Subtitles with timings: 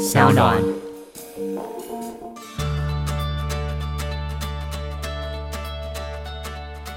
[0.00, 0.56] 小暖。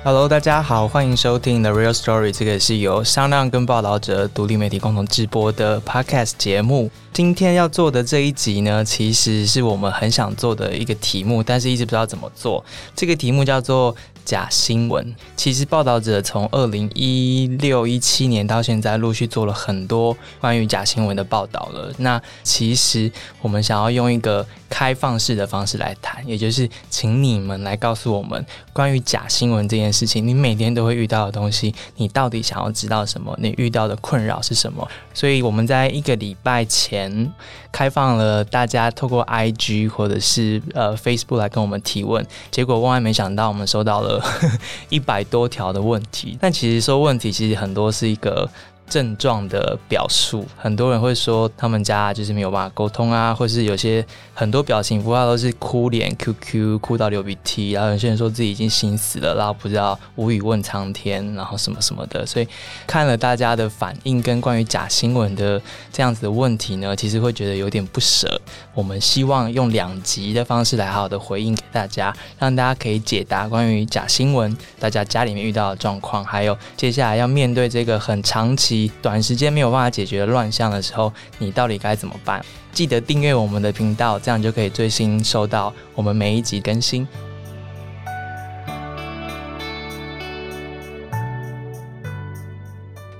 [0.06, 6.89] Hello，大家好，欢迎收听 The Real Story，这个是由商量跟报道者独立媒体共同制播的 Podcast 节目。
[7.11, 12.63] 今天要做的这一集呢，其实是我们很想做的一个题目，但是一直不知道怎么做。
[12.95, 13.93] 这个题目叫做。
[14.25, 21.93] 假新闻，其实报道者从二零一六一七年到现在，陆续做了很多关于假新闻的报道了。
[21.97, 33.38] 那其实我们想要用一个开放式的方式来谈，也就是请你们来告诉我们关于假新闻这件事情，你每天都会遇到的东西，你到底想要知道什么？
[33.40, 34.88] 你遇到的困扰是什么？
[35.14, 37.31] 所以我们在一个礼拜前
[37.72, 44.20] 开放了大家透过 IG 或者是呃 Facebook 来跟我们提问，结果万万没想到，我们收到了。
[44.90, 48.50] 一百多条的问题，但其实说问题，其实很多是一个。
[48.90, 62.26] 症状的表述，很多人会说他们家就是没有办法沟通啊，或是有些很多表情符号都是哭脸、QQ 哭到流鼻涕，然后有些人说自己已经心死了，然后不知道无语问苍天，然后什么什么的。
[62.26, 62.48] 所以
[62.86, 65.59] 看了大家的反应跟关于假新闻的
[65.92, 68.39] 这样子的问题呢，其实会觉得有点不舍。
[68.76, 78.73] 我们希望用两集的方式来好好的回应给大家，让大家可以解答关于假新闻大家家里面遇到的状况，还有接下来要面对这个很长期。
[79.02, 82.44] 短时间没有办法解决乱象的时候，你到底该怎么办？
[82.72, 87.08] 记得订阅我们的频道，这样就可以最新收到我们每一集更新。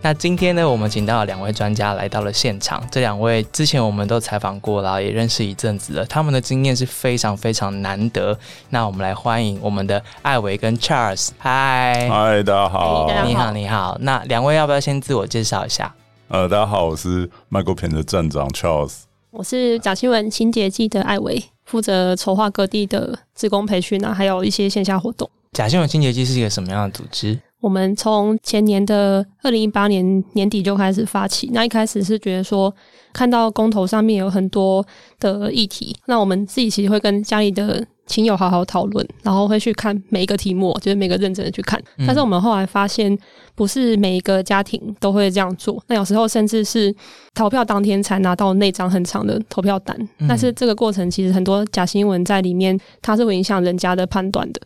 [0.06, 2.86] 那今天呢，我们请到了两位专家来到了现场。
[2.92, 6.06] 这两位之前我们都采访过了，也认识一阵子了。
[6.08, 8.38] 他们的经验是非常非常难得。
[8.68, 11.30] 那我们来欢迎我们的艾维跟 Charles。
[11.38, 13.98] 嗨，嗨，大家好，你好，你好。
[14.02, 15.96] 那两位要不要先自我介绍一下？
[16.28, 19.04] 呃，大家好，我是麦国片的站长 Charles。
[19.32, 25.32] 我是假新闻清洁剂的艾维，负责筹划各地的职工培训啊，还有一些线下活动。
[25.54, 27.40] 假新闻清洁剂是一个什么样的组织？
[27.64, 31.50] 我们从前年的二零一八年年底就开始发起。
[31.54, 32.74] 那一开始是觉得说，
[33.14, 34.86] 看到公投上面有很多
[35.18, 41.82] 的议题，那我们自己其实会跟家里的亲友好好讨论，然后会去看每一个题目，就是每个认真的去看。
[42.00, 43.18] 但是我们后来发现，
[43.56, 45.82] 不是每一个家庭都会这样做。
[45.88, 46.94] 那有时候甚至是
[47.34, 49.98] 投票当天才拿到那张很长的投票单，
[50.28, 54.60] 但是这个过程其实很多假新闻在里面，它是会影响人家的判断的。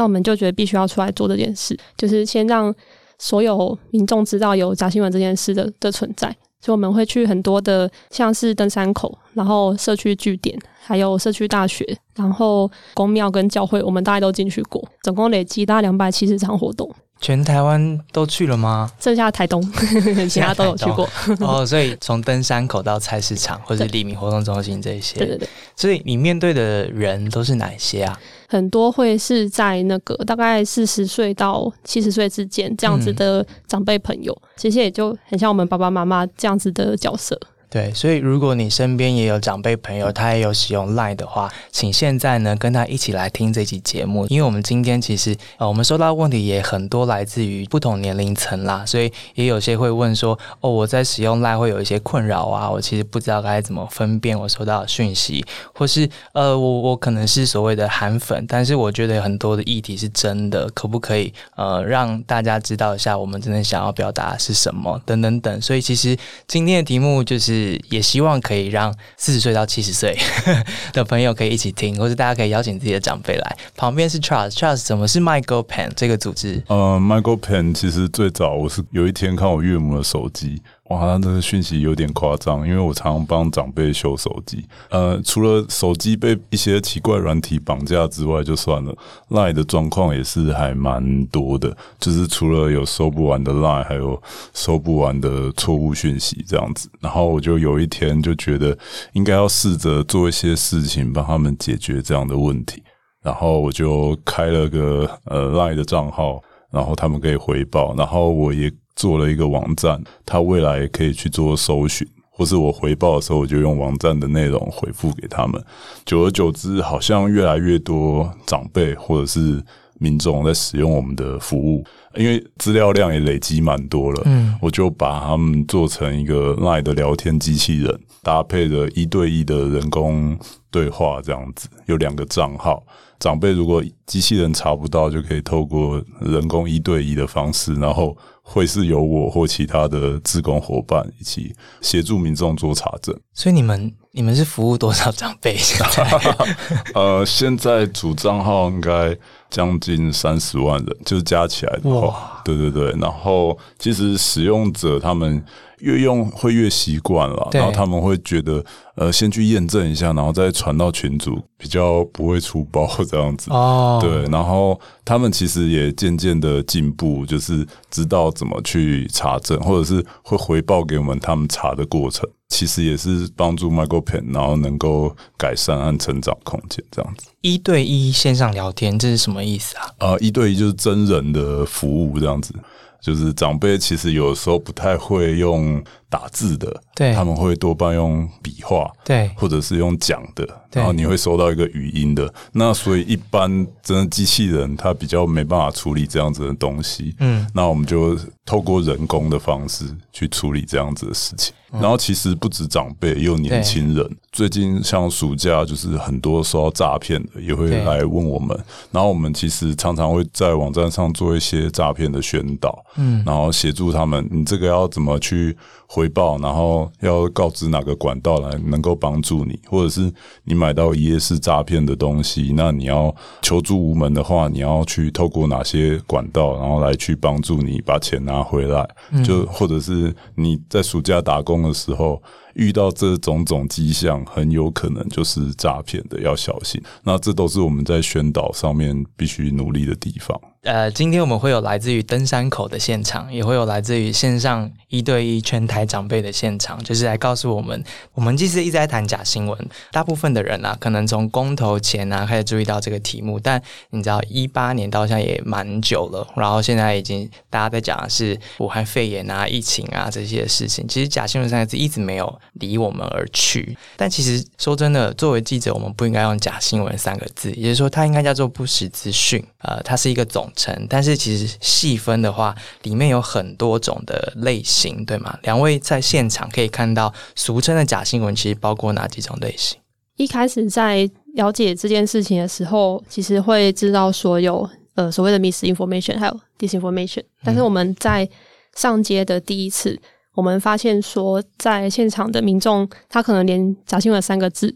[0.00, 2.74] 那我们就觉得必须要出来做这件事，就是先让
[3.18, 6.34] 所有民众知道有假新闻这件事的的存在。
[6.62, 11.84] 所以我们会去很多的，像是登山口，然后社区据点，还有社区大学，
[12.14, 16.90] 然后公庙跟教会，我们大概都进去过，总共累计大概两百七十场活动。
[17.20, 18.90] 全台湾都去了吗？
[18.98, 19.62] 剩下台东，
[20.30, 21.06] 其他都有去过。
[21.40, 25.48] 哦，所以从登山口到菜市场或者黎明活动中心这些，对对对。
[25.76, 28.18] 所以你面对的人都是哪些啊？
[28.50, 37.40] 很多会是在那个大概四十岁到七十岁之间这样子的长辈朋友，其实也就很像我们爸爸妈妈这样子的角色。
[37.70, 66.16] 对，所以如果你身边也有长辈朋友，他也有使用 Line 的话，请现在呢跟他一起来听这期节目，因为我们今天其实呃，我们收到问题也很多，来自于不同年龄层啦，所以也有些会问说，哦，我在使用 Line 会有一些困扰啊，我其实不知道该怎么分辨我收到的讯息，或是呃，我我可能是所谓的韩粉，但是我觉得很多的议题是真的，可不可以呃让大家知道一下，我们真的想要表达是什么等等等，所以其实
[66.48, 67.59] 今天的题目就是。
[67.88, 70.16] 也希望可以让四十岁到七十岁
[70.92, 73.56] 的朋友可以一起听，或者大家可以邀请自己的长辈来。
[73.76, 76.62] 旁边是 Charles，Charles，什么是 Michael Pan 这个组织？
[76.68, 80.62] 呃，Michael Pan 其实最早我是有一天看我岳母的手机。
[80.90, 84.66] 哇，他这个讯息有点夸张，因为我常常帮长辈修手机。
[84.88, 88.92] 呃，除了手机被一些奇怪软体绑架之外，就算了
[89.28, 91.76] ，Line 的状况也是还蛮多的。
[92.00, 94.20] 就是除了有收不完的 Line，还有
[94.52, 96.90] 收不完的错误讯息这样子。
[96.98, 98.76] 然后我就有一天就觉得
[99.12, 102.82] 应该要试着做一些事情，帮他们解决这样的问题。
[103.22, 106.42] 然后我就开了个呃 Line 的账号，
[106.72, 107.94] 然后他们可以回报。
[107.94, 108.68] 然后我也。
[108.96, 115.62] 做了一个网站，他未来可以去做搜寻，或是我回报的时候，我就用网站的内容回复给他们。
[116.04, 119.62] 久而久之，好像越来越多长辈或者是
[120.00, 121.84] 民众在使用我们的服务。
[122.16, 130.36] 因为资料量也累积蛮多了，嗯我就把他们做成一个 Line 的聊天机器人，搭配着一对一的人工
[130.72, 132.82] 对话，这样子有两个账号。
[133.20, 143.14] 长辈如果机器人查不到，就可以透过人工一对一的方式，然后会是由我或其他的志工伙伴一起协助民众做查证。
[143.34, 145.54] 所以你们你们是服务多少长辈？
[145.56, 146.04] 现在
[146.94, 149.16] 呃，现在主账号应该
[149.50, 152.90] 将近三十万人，就是加起来的话哇，对对对。
[153.00, 155.44] 然后其实使用者他们
[155.78, 158.64] 越用会越习惯了，然后他们会觉得
[158.96, 163.50] 呃，先去验证一下，然后再传到群组，比较不会出包这样子。
[163.50, 172.28] 哦，对，然后他们其实也渐渐的进步，就是知道怎么去查证，或者是会回报给我们他们查的过程。
[172.50, 177.28] 其实也是帮助 Michael Pen，然后能够改善和成长空间这样子。
[177.40, 179.88] 一对一线上聊天，这是什么意思啊？
[180.00, 182.52] 呃，一对一就是真人的服务这样子。
[183.00, 187.14] 就是长辈其实有时候不太会用打字的，对。
[187.14, 189.30] 他们会多半用笔画，对。
[189.36, 192.30] 或者是用讲的，然后你会收到一个语音的。
[192.52, 201.54] 那所以一般真的机器人它比较没办法处理这样子的东西，嗯，那我们就透过人工的方式去处理这样子的事情。
[201.72, 201.80] 嗯。
[201.80, 204.16] 然后其实不止长辈，也有年轻人。
[204.32, 208.56] 最近像暑假，就是很多受到诈骗的也会来问我们，
[208.90, 213.22] 然后我们其实常常会在网站上做一些诈骗的宣导，嗯。
[213.24, 215.56] 然后协助他们，你这个要怎么去
[215.92, 220.12] 回报，然后要告知哪个管道来能够帮助你，或者是
[220.44, 228.88] 你买到一夜式诈骗的东西，那你要求助无门的话，你要去透过哪些管道，然后来去帮助你把钱拿回来，
[229.24, 232.22] 就或者是你在暑假打工的时候。
[232.54, 236.82] 遇到这种种迹象，很有可能就是诈骗的，要小心。
[237.04, 240.38] 那这都是我们在宣导上面必须努力的地方。
[240.62, 249.58] 呃，今天我们会有来自于登山口的现场，也会有来自于线上一对一全台长辈的现场，就是来告诉我们，我们其实一直在谈假新闻，
[249.90, 263.74] 大部分的人啊，可能从公投前啊开始注意到这个题目，但你知道一八年到现在也蛮久了，然后现在已经大家在讲的是武汉肺炎啊、疫情啊这些事情，其实假新闻三个字一直没有离我们而去。
[263.96, 269.42] 但其实说真的，作为记者，我们不应该用假新闻三个字，也就是说，它应该叫做不实资讯。
[269.62, 275.38] 呃，它是一个总称，但是其实细分的话，里面有很多种的类型，对吗？
[275.42, 279.78] 两位在现场可以看到，俗称的假新闻其实包括哪几种类型？
[280.16, 288.28] 一开始在了解这件事情的时候，其实会知道所有呃所谓的 misinformation 还有 disinformation，但是我们在
[288.76, 289.98] 上街的第一次，
[290.34, 294.74] 我们发现说在现场的民众他可能连假新闻三个字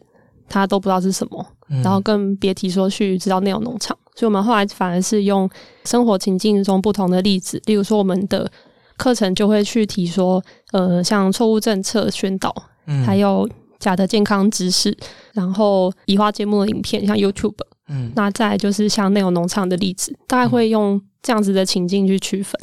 [0.48, 1.46] 他都不知道是什么，
[1.82, 3.96] 然后更别提说去知道内容农场。
[4.14, 5.48] 所以我们后来反而是用
[5.84, 8.50] 生活情境中不同的例子，例如说我们的
[8.96, 12.54] 课程就会去提说，呃，像错误政策宣导，
[12.86, 14.96] 嗯还有假的健康知识，
[15.32, 17.56] 然后移花接木的影片，像 YouTube，
[17.88, 22.58] 嗯，那再来就是像内容农场的例子，大概会用这样子的情境去区分。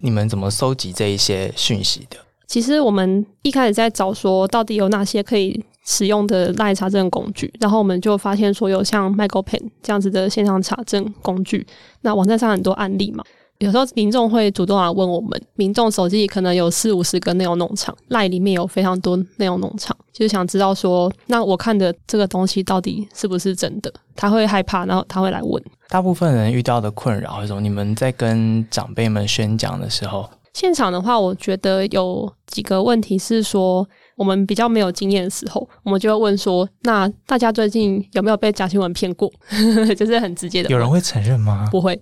[0.00, 2.16] 你们怎么收集这一些讯息的？
[2.46, 11.66] 其实我们一开始在找说，到底有哪些可以使用的赖查证工具，然后我们就发现说有像 Michael Pen 这样子的线上查证工具，
[12.00, 13.22] 那网站上很多案例嘛。
[13.58, 23.92] 有时候民众会主动来问我们，民众手机里可能有四五十个内容农场，赖里面有非常多内容农场，就是想知道说，那我看的这个东西到底是不是真的？
[24.16, 25.62] 他会害怕，然后他会来问。
[25.88, 27.60] 大部分人遇到的困扰是什么？
[27.60, 39.30] 你们在跟长辈们宣讲的时候，现场的话，我觉得有几个问题是说，我们比较没有经验的时候，我们就会问说，那大家最近有没有被假新闻骗过？
[39.96, 40.68] 就是很直接的。
[40.70, 41.68] 有人会承认吗？
[41.70, 42.00] 不会，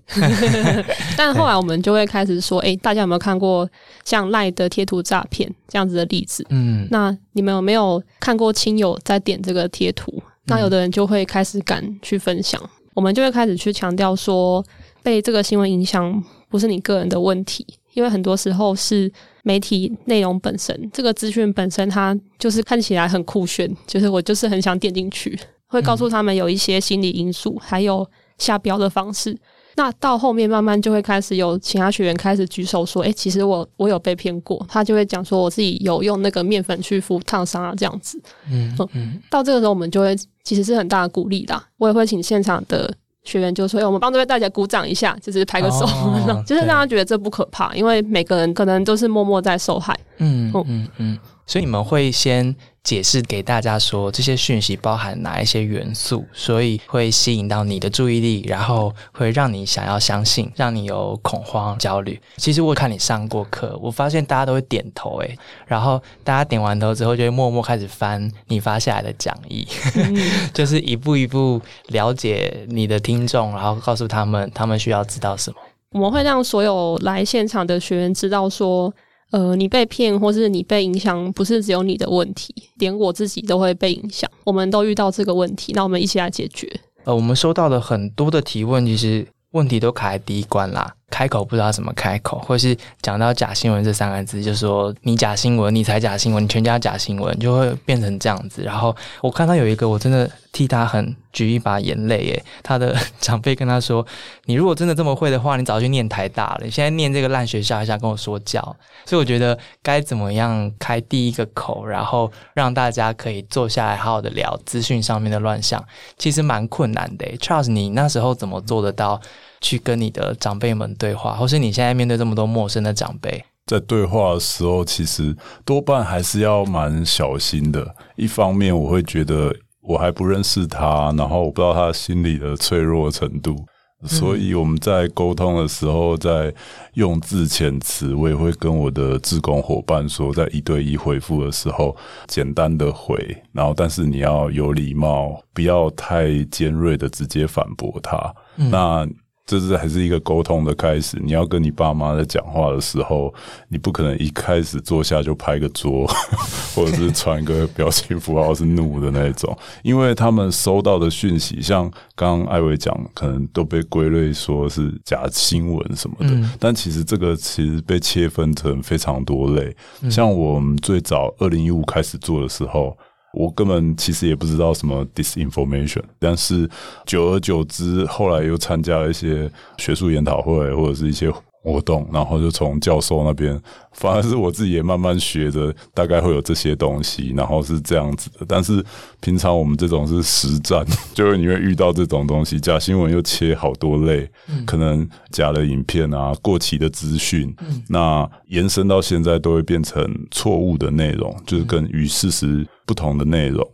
[1.16, 3.68] 但后来我们就会开始说，诶，大家有没有看过
[4.04, 6.44] 像赖的贴图诈骗这样子的例子？
[6.50, 10.22] 嗯，那你们有没有看过亲友在点这个贴图？
[10.46, 12.60] 那有的人就会开始敢去分享，
[12.94, 14.64] 我们就会开始去强调说，
[15.02, 17.64] 被这个新闻影响不是你个人的问题，
[17.94, 19.10] 因为很多时候是
[19.42, 28.08] 媒体内容本身，这个资讯本身它就是看起来很酷炫，就是我就是很想点进去， 会告诉他们有一些心理因素，还有
[28.38, 29.36] 下标的方式。
[29.74, 38.20] 那到后面慢慢就会开始有其他学员开始举手说：“诶，其实我我有被骗过。”他就会讲说：“我自己有用那个面粉去敷烫伤啊，这样子。”
[38.52, 41.66] 嗯嗯，到这个时候，我们就会其实是很大的鼓励啦。
[41.78, 42.94] 我也会请现场的
[43.24, 49.96] 学员就说：“哎、我们帮这位大家鼓掌一下，就是拍个手，哦 就是让他觉得这不可怕，因为每个人可能都是默默在受害。
[50.18, 51.18] 嗯哦嗯嗯，
[51.52, 62.18] 所以你们会先解释给大家说这些讯息包含哪一些元素，所以会吸引到你的注意力，然后会让你想要相信，让你有恐慌、焦虑。
[62.38, 69.68] 其实我看你上过课，我发现大家都会点头，诶，然后大家点完头之后，就会默默开始翻你发下来的讲义，
[70.54, 75.56] 就是一步一步了解你的听众，然后告诉他们他们需要知道什么。
[75.90, 78.90] 我们会让所有来现场的学员知道说。
[79.32, 84.30] 呃，你被骗或是你被影响，不是只有你的问题，连我自己都会被影响。
[84.44, 86.70] 我们都遇到这个问题，那我们一起来解决。
[87.04, 90.94] 呃，我们收到了很多的提问，其实问题都卡在第一关啦。
[91.12, 98.62] 开口不知道怎么开口，或是讲到假新闻这三个字，就说你假新闻，你才假新闻，你全家假新闻，就会变成这样子。
[98.62, 102.44] 然后我看到有一个，我真的替他很举一把眼泪耶。
[102.62, 104.04] 他的长辈跟他说
[104.46, 106.60] ：“你如果真的这么会的话，你早去念台大了。
[106.64, 108.60] 你现在念这个烂学校，还想跟我说教？”
[109.04, 115.84] 所以我觉得该怎么样开第一个口，然后让大家可以坐下来好好的聊资讯上面的乱象，
[116.16, 117.26] 其实蛮困难的。
[117.36, 119.20] Charles，你那时候怎么做得到？
[119.62, 127.94] 去跟你的长辈们对话，或是你现在面对这么多陌生的长辈，在对话的时候，其实多半还是要蛮小心的。
[128.16, 133.64] 一方面，我会觉得我还不认识他，然后我不知道他心理的脆弱程度，
[134.04, 136.52] 所以我们在沟通的时候，在
[136.94, 143.16] 用字遣词，我也会跟我的志工伙伴说，在一对一回复的时候，简单的回，
[143.52, 148.34] 然后但是你要有礼貌，不要太尖锐的直接反驳他。
[148.56, 149.08] 那
[149.44, 151.18] 这是还是一个沟通的开始。
[151.22, 153.32] 你要跟你爸妈在讲话的时候，
[153.68, 156.06] 你不可能一开始坐下就拍个桌，
[156.74, 166.48] 或者是传个表情符号是怒的那种，因为他们收到的讯息，像刚刚艾薇讲，可能都被归类说是假新闻什么的。
[166.58, 169.74] 但其实这个其实被切分成非常多类。
[170.10, 172.96] 像我们最早二零一五开始做的时候。
[173.32, 176.68] 我根本其实也不知道什么 disinformation，但是
[177.06, 181.32] 久而久之，后来又参加了一些学术研讨会或者是一些。
[181.64, 183.56] 活动，然后就从教授那边，
[183.92, 188.44] 反而是我自己也慢慢学着，大概会有这些东西，然后是这样子的。
[188.48, 188.84] 但是
[189.20, 190.84] 平常我们这种是实战，
[191.14, 194.28] 就是你会遇到这种东西，假新闻又切好多类，
[194.66, 197.54] 可能假的影片啊，过期的资讯，
[197.88, 203.66] 那延伸到现在都会变成错误的内容，就是跟与事实不同的内容。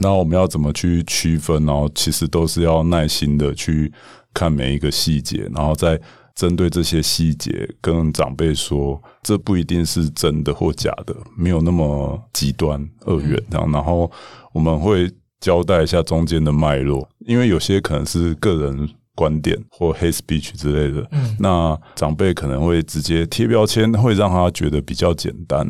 [0.00, 1.64] 那我们要怎么去区分？
[1.66, 3.92] 然后其实都是要耐心的去
[4.34, 6.00] 看每一个细节，然后再。
[6.36, 13.72] 针对这些细节，跟长辈说，这不一定是真的或假的，没有那么极端二元这样。
[13.72, 14.12] 然后
[14.52, 21.08] 我们会交代一下中间的脉络，因为有些可能是个人观点或 hate speech 之类的，
[21.38, 25.66] 那长辈可能会直接贴标签，会让他觉得比较简单。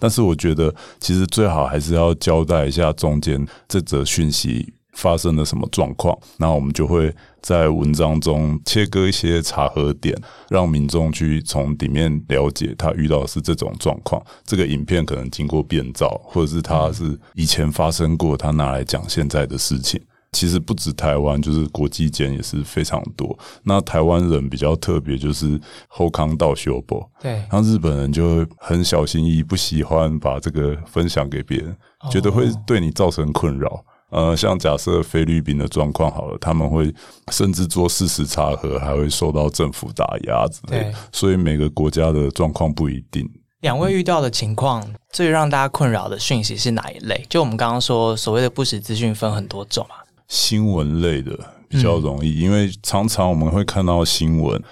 [0.00, 4.72] 但是我觉得，其实最好还是要交代一下中间这则讯息。
[4.92, 6.18] 发生了什么状况？
[6.36, 10.14] 那我们就会在文章中切割一些查核点，
[10.48, 14.20] 让民众去从里面了解他遇到的是这种状况。
[14.44, 19.98] 这个影片可能经过变造，或者是他是以前发生过，他拿来讲现在的事情。
[20.32, 23.36] 其实不止台湾，就是国际间也是非常多。
[23.64, 31.76] 那台湾人比较特别，就是后康道修博，对，然后日本人就很小心翼翼，不喜欢把这个分享给别人，
[32.10, 33.84] 觉得会对你造成困扰。
[34.10, 36.92] 呃，像假设菲律宾的状况好了，他们会
[37.30, 40.92] 甚至做事实查核，还会受到政府打压之类。
[41.12, 43.28] 所以每个国家的状况不一定。
[43.60, 47.24] 两位遇到的情况，最让大家困扰的讯息是哪一类？
[47.28, 49.96] 就我们刚刚说所谓的不实资讯分很多种嘛。
[50.30, 54.62] 新闻类的比较容易，因为常常我们会看到新闻。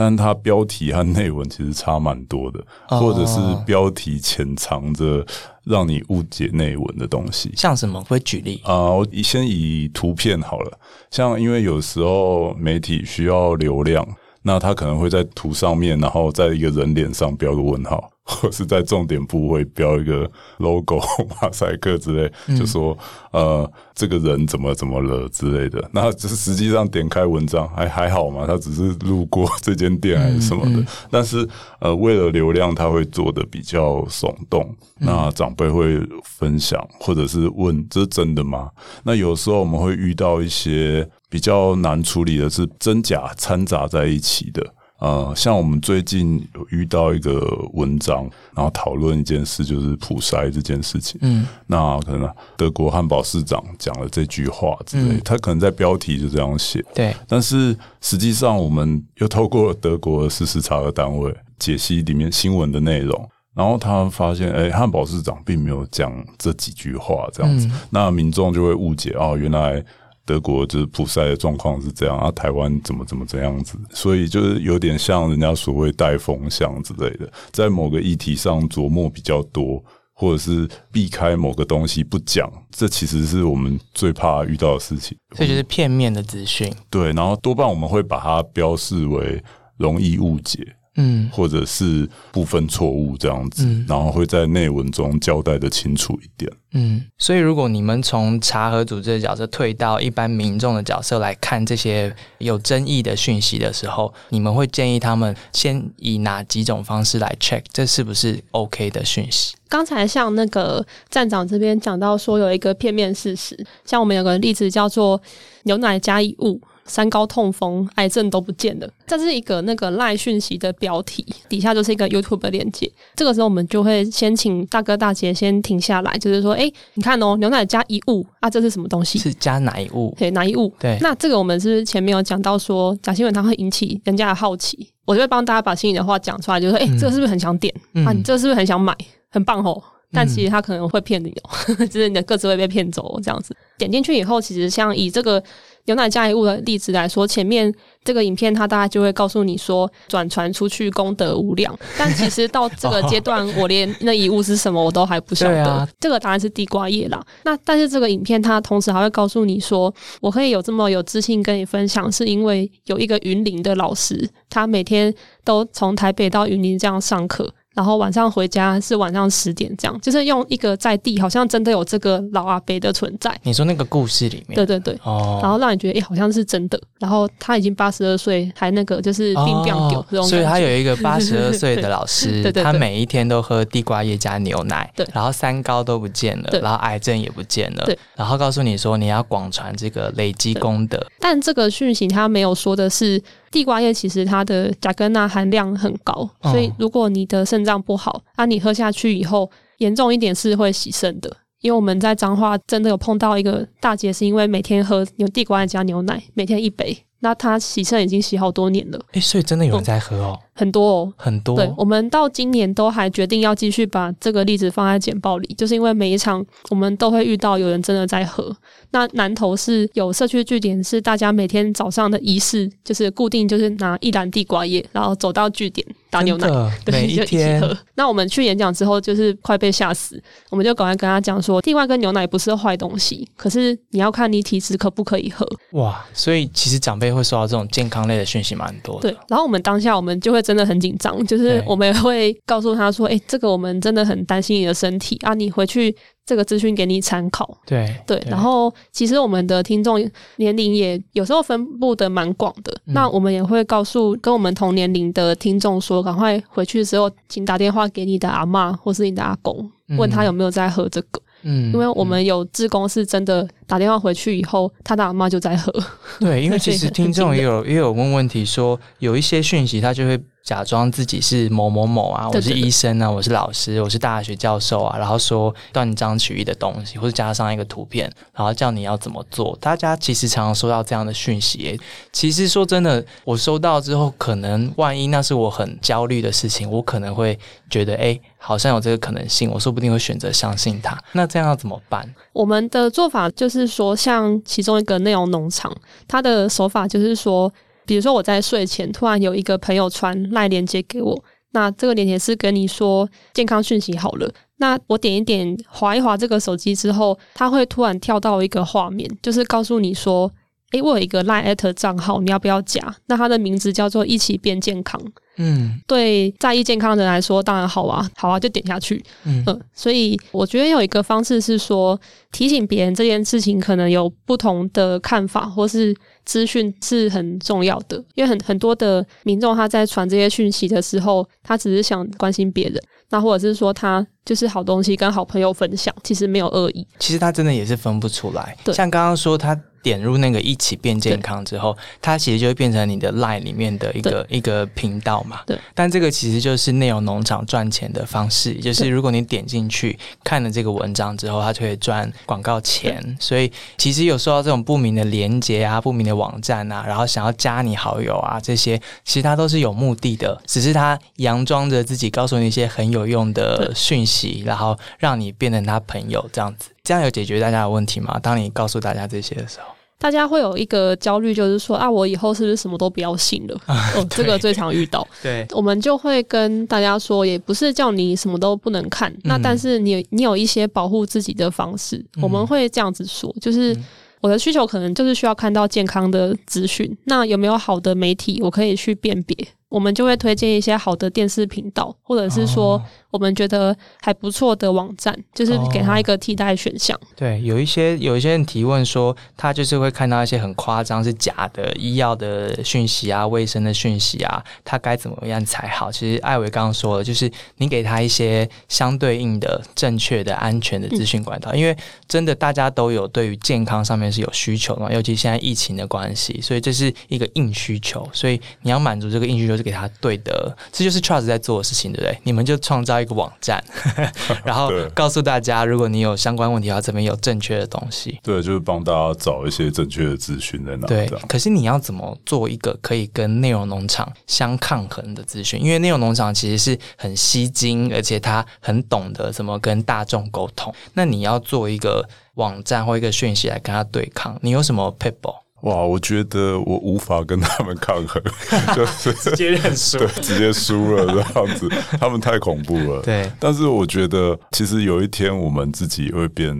[0.00, 5.26] 但它标题和内文其实差蛮多的，或者是标题潜藏着
[5.64, 7.52] 让你误解内文的东西。
[7.56, 8.00] 像什么？
[8.04, 8.92] 会举例啊？
[8.92, 10.78] 我先以图片好了。
[11.10, 14.06] 像因为有时候媒体需要流量，
[14.42, 18.08] 那他可能会在图上面，然后在一个人脸上标个问号。
[18.28, 21.00] 或是在重点部位标一个 logo
[21.40, 22.96] 马赛克之类，就说
[23.32, 25.82] 呃这个人怎么怎么了之类的。
[25.92, 30.86] 那只是实际上点开文章还还好嘛，他只是路过这间店还是什么的。
[31.10, 31.48] 但是
[31.80, 34.76] 呃为了流量，他会做的比较耸动。
[35.00, 38.70] 那长辈会分享或者是问这是真的吗？
[39.04, 44.74] 那有时候我们会遇到一些比较难处理的是真假掺杂在一起的。
[44.98, 47.40] 呃，像我们最近有遇到一个
[47.74, 51.18] 文章，然后讨论一件事，就是普筛这件事情。
[51.22, 56.84] 嗯，那可能德国汉堡市长讲了这句话之类，他可能在标题就这样写。
[56.94, 63.28] 对，但是实际上我们又透过德国事实查核单位解析里面新闻的内容。
[63.54, 69.84] 然后他发现，哎，汉堡市长并没有讲这几句话，这样子，那民众就会误解哦，原来
[70.28, 79.82] 德国就是普赛的状况是这样，啊，台湾怎么怎么这样子，所以就是有点像人家所谓带风向之类的，在某个议题上琢磨比较多。
[80.20, 85.16] 或者是避开某个东西不讲，这其实是我们最怕遇到的事情。
[85.36, 86.68] 这就是片面的资讯。
[86.90, 89.40] 对，然后多半我们会把它标示为
[89.76, 90.58] 容易误解。
[91.00, 96.52] 嗯，或者是部分错误这样子，然后会在内文中交代的清楚一点。
[96.72, 109.54] 嗯，所以如果你们从查核组织的角色退到一般民众的角色来看这些有争议的讯息的时候，你们会建议他们先以哪几种方式来 check 这是不是 OK 的讯息？
[109.68, 115.20] 刚才像那个站长这边讲到说有一个片面事实，像我们有个例子叫做
[115.62, 116.60] 牛奶加一物。
[116.88, 118.88] 三高痛风，癌症都不见了。
[119.06, 122.90] 这是一个那个赖讯息的标题，底下就是一个 YouTube 的链接。
[123.14, 129.18] 这个时候，我们就会先请大哥大姐先停下来，就是说，哎，你看哦，牛奶加一物啊，这是什么东西？
[129.18, 130.14] 是加哪一物？
[130.18, 130.72] 对，哪一物？
[130.80, 130.98] 对。
[131.00, 137.72] 那这个我们是前面有讲到说，假新闻它会引起人家的好奇，我就会帮大家把心里的话讲出来，就说，哎，这个是不是很想点
[138.06, 138.12] 啊？
[138.12, 138.96] 你这个是不是很想买？
[139.30, 139.82] 很棒哦！
[140.10, 141.50] 但其实他可能会骗你哦，
[141.86, 143.54] 就是你的个子会被骗走这样子。
[143.76, 145.42] 点进去以后，其实像以这个。
[145.88, 147.72] 牛奶加一物的例子来说，前面
[148.04, 151.74] 这个影片它大概就会告诉你说，转传出去功德无量。
[151.96, 155.88] 但其实到这个阶段，我连那一物是什么我都还不晓得。
[155.98, 157.24] 这个答案是地瓜叶啦。
[157.44, 167.50] 那但是这个影片它同时还会告诉你说，我可以有这么有自信跟你分享，是因为有一个云林的老师，他每天都从台北到云林这样上课。
[167.78, 173.32] 然后晚上回家是晚上十点，这样就是用一个在地，好像真的有这个老阿伯的存在。
[173.44, 176.80] 你说那个故事里面，对对对，哦，然后让你觉得哎，好像是真的。
[176.98, 180.26] 然后他已经八十二岁，还那个就是病病狗这种。
[180.26, 191.00] 所以他有一个八十二岁的老师， 他每一天都喝地瓜叶加牛奶，对，然后三高都不见了，然后癌症也不见了，对，然后告诉你说你要广传这个累积功德。
[191.20, 193.22] 但这个讯息他没有说的是。
[193.50, 201.34] 地瓜叶其实它的甲根钠含量很高，所以如果你的肾脏不好，那你喝下去以后，严重一点是会洗肾的。
[201.60, 206.96] 因为我们在彰化真的有碰到一个大姐，是因为每天喝有地瓜叶加牛奶，每天一杯。
[207.20, 211.56] 那他洗肾已经洗好多年了，哎，所以真的有人在喝哦，很多哦，很多。
[211.56, 218.56] 对，我们到今年都还决定要继续把这个例子放在简报里，就是因为每一场我们都会遇到有人真的在喝。
[218.90, 226.46] 那南投是有社区据点，是大家每天早上的仪式，就是固定就是拿一篮地瓜叶，然后走到据点打牛奶，
[226.84, 227.60] 对每一天。
[227.96, 235.44] 那我们去演讲之后，就是快被吓死，我们就赶快跟他讲说，地瓜跟牛奶不是坏东西，可是你要看你体质可不可以喝。
[235.72, 237.07] 哇，所以其实长辈。
[237.12, 239.18] 会收到这种健康类的讯息蛮多的，对。
[239.28, 245.94] 然后我们当下我们就会真的很紧张，就是我们会告诉他说：“哎，这个我们真的很担心你的身体啊，你回去
[246.24, 248.22] 这个资讯给你参考。”对对。
[248.26, 249.98] 然后其实我们的听众
[250.36, 265.72] 年龄也有时候分布的蛮广的，那我们也会告诉跟我们同年龄的听众说：“赶快回去的时候，请打电话给你的阿妈或是你的阿公，问他有没有在喝这个。”嗯，因为我们有志工是真的打电话回去以后，他的阿妈就在喝。
[266.20, 270.20] 对，因为其实 听众也有也有问问题，说有一些讯息他就会。
[270.48, 279.54] 假装自己是某某某啊，我是医生啊，我是老师，我是大学教授啊，然后说断章取义的东西，或者加上一个图片，然后叫你要怎么做。
[279.60, 281.78] 大家其实常常收到这样的讯息，
[282.14, 290.98] 其实说真的，我收到之后，可能万一那是我很焦虑的事情，我可能会觉得，哎，好像有这个可能性，我说不定会选择相信他。
[291.12, 292.08] 那这样要怎么办？
[292.32, 295.70] 我们的做法就是说，像其中一个内容农场，
[296.06, 297.52] 它的手法就是说。
[297.88, 310.30] 比如说我在睡前突然有一个朋友传赖链接给我，那这个链接是跟你说健康讯息好了，那我点一点划一划这个手机之后，它会突然跳到一个画面，就是告诉你说，
[310.72, 312.94] 诶，我有一个赖艾特账号，你要不要加？
[313.06, 315.00] 那它的名字叫做一起变健康。
[315.38, 319.02] 嗯，对，在意健康的人来说，当然好啊，好啊，就点下去。
[319.24, 321.98] 嗯，所以我觉得有一个方式是说，
[322.32, 327.96] 提醒别人这件事情可能有不同的看法，或是资讯是很重要的。
[328.14, 336.86] 因为很很多的民众他在传这些讯息的时候，他只是想关心别人，那或者是说他就是好东西跟好朋友分享，其实没有恶意。
[336.98, 338.56] 其实他真的也是分不出来。
[338.64, 339.58] 对像刚刚说他。
[339.80, 345.42] 点入那个一起变健康之后，他其实就会变成你的 line 里面的一个一个频道嘛。
[345.46, 345.58] 对。
[345.74, 353.16] 但这个其实就是内容农场赚钱的方式，就是如果你点进去看了这个文章之后，它就可以赚广告钱。
[353.20, 366.70] 所以其实有收到这种不明的连接啊、不明的网站啊，然后想要加你好友啊，这些其实它都是有目的的，只是他佯装着自己告诉你一些很有用的讯息，然后让你变成他朋友这样子。
[366.82, 368.18] 这样有解决大家的问题吗？
[368.22, 369.66] 当你告诉大家这些的时候，
[369.98, 373.60] 大家会有一个焦虑，就是说啊，我以后是不是什么都不要信了？
[373.66, 375.06] 哦，这个最常遇到。
[375.20, 383.76] 对，我们就会跟大家说，也不是叫你什么都不能看，那但是你你有一些保护自己的方式，我们会这样子说，就是
[384.20, 389.36] 我的需求可能就是需要看到健康的资讯，那有没有好的媒体我可以去辨别？
[389.68, 396.98] 我们就会推荐一些好的电视频道，或者是说我们觉得还不错的网站，就是给他一个替代选项。
[397.14, 405.92] 对，有一些有一些人提问说，他就是会看到一些很夸张是假的医药的讯息啊、卫生的讯息啊，他该怎么样才好？
[405.92, 411.76] 其实艾维刚刚说了，就是你给他一些相对应的、正确的、安全的资讯管道，因为
[412.08, 419.57] 真的大家都有对于健康上面是有需求的嘛，尤其现在疫情的关系，所以这是一个硬需求，所以你要满足这个硬需求。
[419.58, 422.18] 是给他对的，这就是 Trust 在做的事情，对不对？
[422.22, 423.62] 你们就创造一个网站，
[424.42, 428.18] 然后告诉大家，如果你有相关问题的话，这边有正确的东西。
[428.22, 430.86] 对，就是帮大家找一些正确的资讯在哪。
[430.86, 435.60] 对，可是你要怎么做一个可以跟内容农场相抗衡的资讯？
[435.60, 440.72] 因为内容农场其实是很吸睛，而且他很懂得怎么跟大众沟通。
[440.94, 445.34] 那你要做一个网站或一个讯息来跟他对抗，你有什么 people？
[445.62, 448.22] 哇，我觉得我无法跟他们抗衡，
[448.76, 451.68] 就是直接认输，对，直接输了这样子，
[451.98, 453.02] 他们太恐怖了。
[453.02, 456.56] 对，但是我觉得其实有一天我们自己会变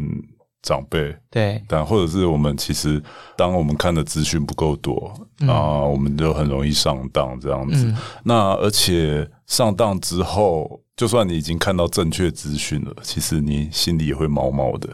[0.63, 3.01] 长辈，对，但或者是我们其实
[3.37, 5.15] 当我们看的资讯不够多
[5.47, 7.95] 啊，我们就很容易上当这样子。
[8.25, 14.89] 那而且上当之后，就算你已经看到正确资讯了，其实你心里也会毛毛的。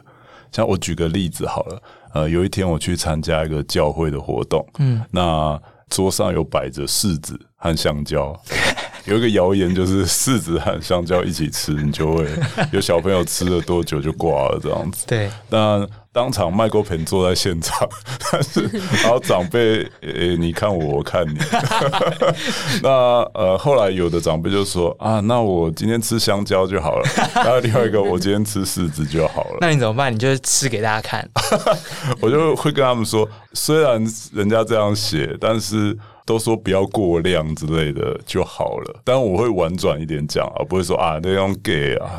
[0.53, 1.83] 像我举个例子好了。
[2.15, 8.35] 呃，有一天我去参加一个教会的活动，嗯，那桌上有摆着柿子和香蕉，
[9.05, 12.27] 有一个谣言就是柿子和香蕉一起吃，你就会
[12.73, 15.05] 有小朋友吃了多久就挂了这样子。
[15.07, 15.87] 对，那。
[16.15, 17.89] 当场麦克平坐在现场，
[18.31, 18.63] 但是
[19.03, 21.37] 然后长辈诶，你看我，我看你。
[22.81, 22.89] 那
[23.35, 27.09] 呃，后来有的长辈就说啊，那我今天吃香蕉就好了。
[27.35, 29.59] 然后另外一个，我今天吃柿子就好了。
[29.61, 30.15] 那你怎么办？
[30.15, 31.29] 你就吃给大家看。
[32.23, 34.01] 我就会跟他们说，虽然
[34.33, 35.99] 人家这样写，但是。
[36.27, 42.19] 都说不要过量之类的就好了，但我会婉转一点讲啊，不会说啊那种 gay 啊，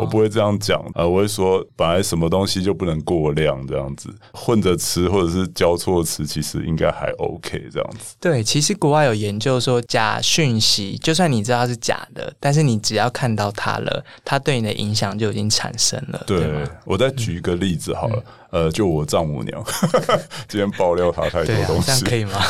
[0.00, 8.16] 我不会这样讲啊，我会说本来什么东西就不能过量这样子，混着吃或者是交错吃，其实应该还 OK 这样子。
[8.20, 16.24] 对，其实国外有研究说，假讯息就算你知道它是假的，但是你只要看到它了，它对你的影响就已经产生了。
[16.26, 18.22] 对，我再举一个例子好了。
[18.50, 19.64] 呃，就我丈母娘
[20.48, 22.40] 今天爆料她太多东西，这样可以吗？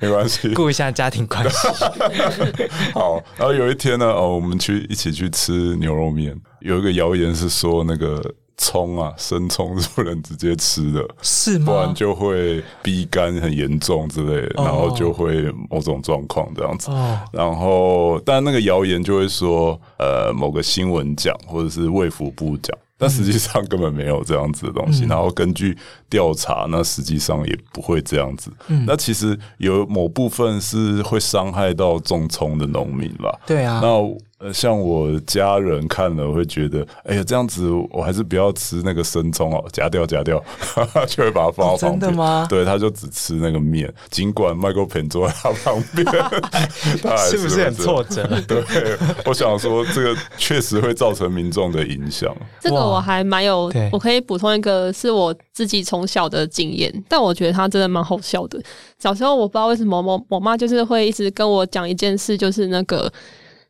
[0.00, 1.68] 没关系，顾一下家庭关系。
[2.94, 8.22] 好，然后有一天呢，哦，我们去一起去吃牛肉面，有一个谣言是说那个
[8.56, 11.66] 葱啊，生葱是不能直接吃的，是吗？
[11.66, 16.90] 不然就会逼肝很严重之类，然后就会某种状况这样子。
[17.32, 22.76] 然后，但那个谣言就会说，呃，某个新闻讲，或者是卫福部讲。
[22.98, 25.78] 但实际上根本没有这样子的东西，然后根据
[26.10, 28.50] 调查，那实际上也不会这样子。
[28.86, 33.38] 那其实有某部分是会伤害到种葱的农民吧？
[33.46, 33.80] 对啊。
[33.80, 33.88] 那
[34.38, 40.40] 呃，像我家人看了会觉得，哎呀，这样子我还是不要吃那个生葱哦，夹掉夹掉，
[41.08, 42.00] 就会把它放到旁边。
[42.00, 42.46] 真的吗？
[42.48, 46.06] 对，他就只吃那个面，尽管麦克平坐在他旁边，
[47.02, 48.24] 他是不是很挫折？
[48.46, 48.62] 对，
[49.26, 52.32] 我想说这个确实会造成民众的影响。
[52.60, 58.62] 这个我还蛮有，我可以补充一个是我自己从小的经验，但我觉得他真的蛮好笑的。
[59.00, 63.12] 小时候我不知道为什么，我我妈就是会一直跟我讲一件事，就是那个。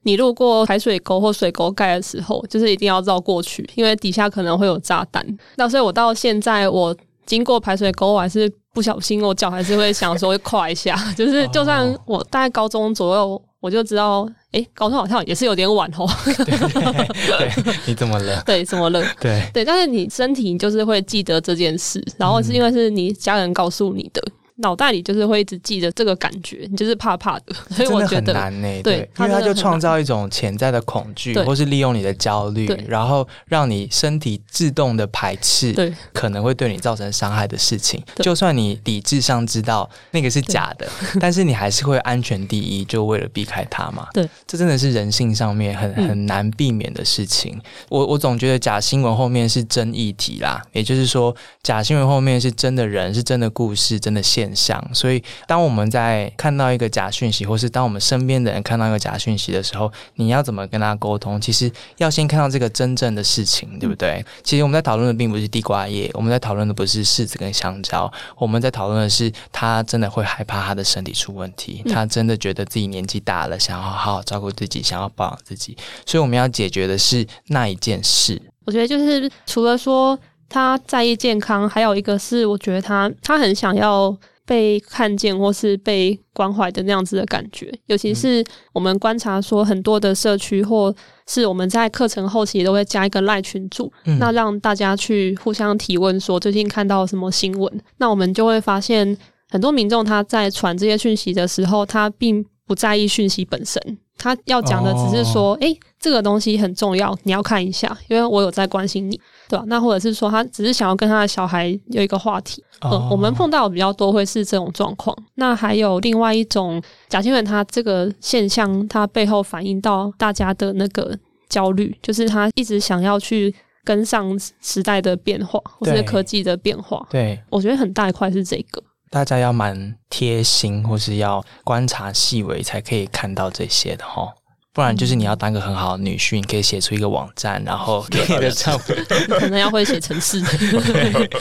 [0.03, 5.25] 你路过排水沟或水沟盖的时候，就是一定要绕过去，因为底下可能会有炸弹。
[5.57, 10.97] 那所以我到现在，我经过排水沟，我还是不小心，我脚还是会想说会跨一下。
[11.17, 16.09] 就是就算我大概高中左右，我就知道，哎，高中好像也是有点晚哦。
[16.25, 18.43] 对，你怎么了？
[18.47, 19.05] 对，怎么了？
[19.21, 24.23] 对对，但是你身体就是会记得这件事，然后是因为是你家人告诉你的。
[24.59, 28.83] 脑袋里就是会一直记着这个感觉，你就是怕怕的， 所以我觉得难呢。
[28.83, 38.03] 对，因为他就创造一种潜在的恐惧，或是利用你的焦虑，然后让你身体自动的排斥，对，可能会对你造成伤害的事情。
[38.17, 40.89] 就算你理智上知道那个是假的，
[41.21, 44.09] 但是你还是会安全第一，就为了避开它嘛。
[44.13, 47.61] 对，这真的是人性上面很很难避免的事情。
[47.89, 54.83] 我我总觉得假新闻后面是真议题啦，也就是说，假新闻后面是真的人，是真的故事，真的现象。
[54.93, 61.41] 所以，当我们在看到一个假讯息，或是当我们身边的人看到一个假讯息的时候，你要怎么跟他沟通？
[61.41, 64.25] 其实要先看到这个真正的事情，对不对？
[64.43, 75.77] 其实我们在讨论的并不是地瓜叶，我们在讨论的不是柿子跟香蕉，我们在讨论的是他真的会害怕他的身体出问题，他真的觉得自己年纪大了，想要好好照顾自己，想要保养自己。
[76.07, 78.41] 所以我们要解决的是那一件事。
[78.65, 84.17] 我觉得就是除了说他在意健康，还有一个是我觉得他他很想要。
[84.49, 90.95] 被看见或是被关怀的那样子的感觉，尤其是我们观察说很多的社区，或
[91.27, 99.15] 是我们在课程后期都会加一个赖群组，那让大家去互相提问，说最近看到什么新闻，那我们就会发现
[99.51, 103.83] 很多民众他在传这些讯息的时候，他并不在意讯息本身。
[104.21, 109.65] 他要讲的只是说，哎，这个东西很重要，你要看一下，因为我有在关心你，对吧？
[109.69, 112.63] 那或者是说，他只是想要跟他的小孩有一个话题。
[112.81, 115.17] 嗯，我们碰到比较多会是这种状况。
[115.37, 121.17] 那还有另外一种贾新闻，它这个现象，它背后反映到大家的那个
[121.49, 123.55] 焦虑，就是他一直想要去
[123.85, 127.07] 跟上时代的变化，或是科技的变化。
[127.09, 128.83] 对，我觉得很大一块是这个。
[129.11, 134.33] 大家要蛮贴心，或是要观察细微，才可以看到这些的哈。
[134.75, 138.95] 不然就是你要当个很好的女婿，你可以写出一个网站，然后给你的丈夫，
[139.29, 140.41] 可能要会写程式。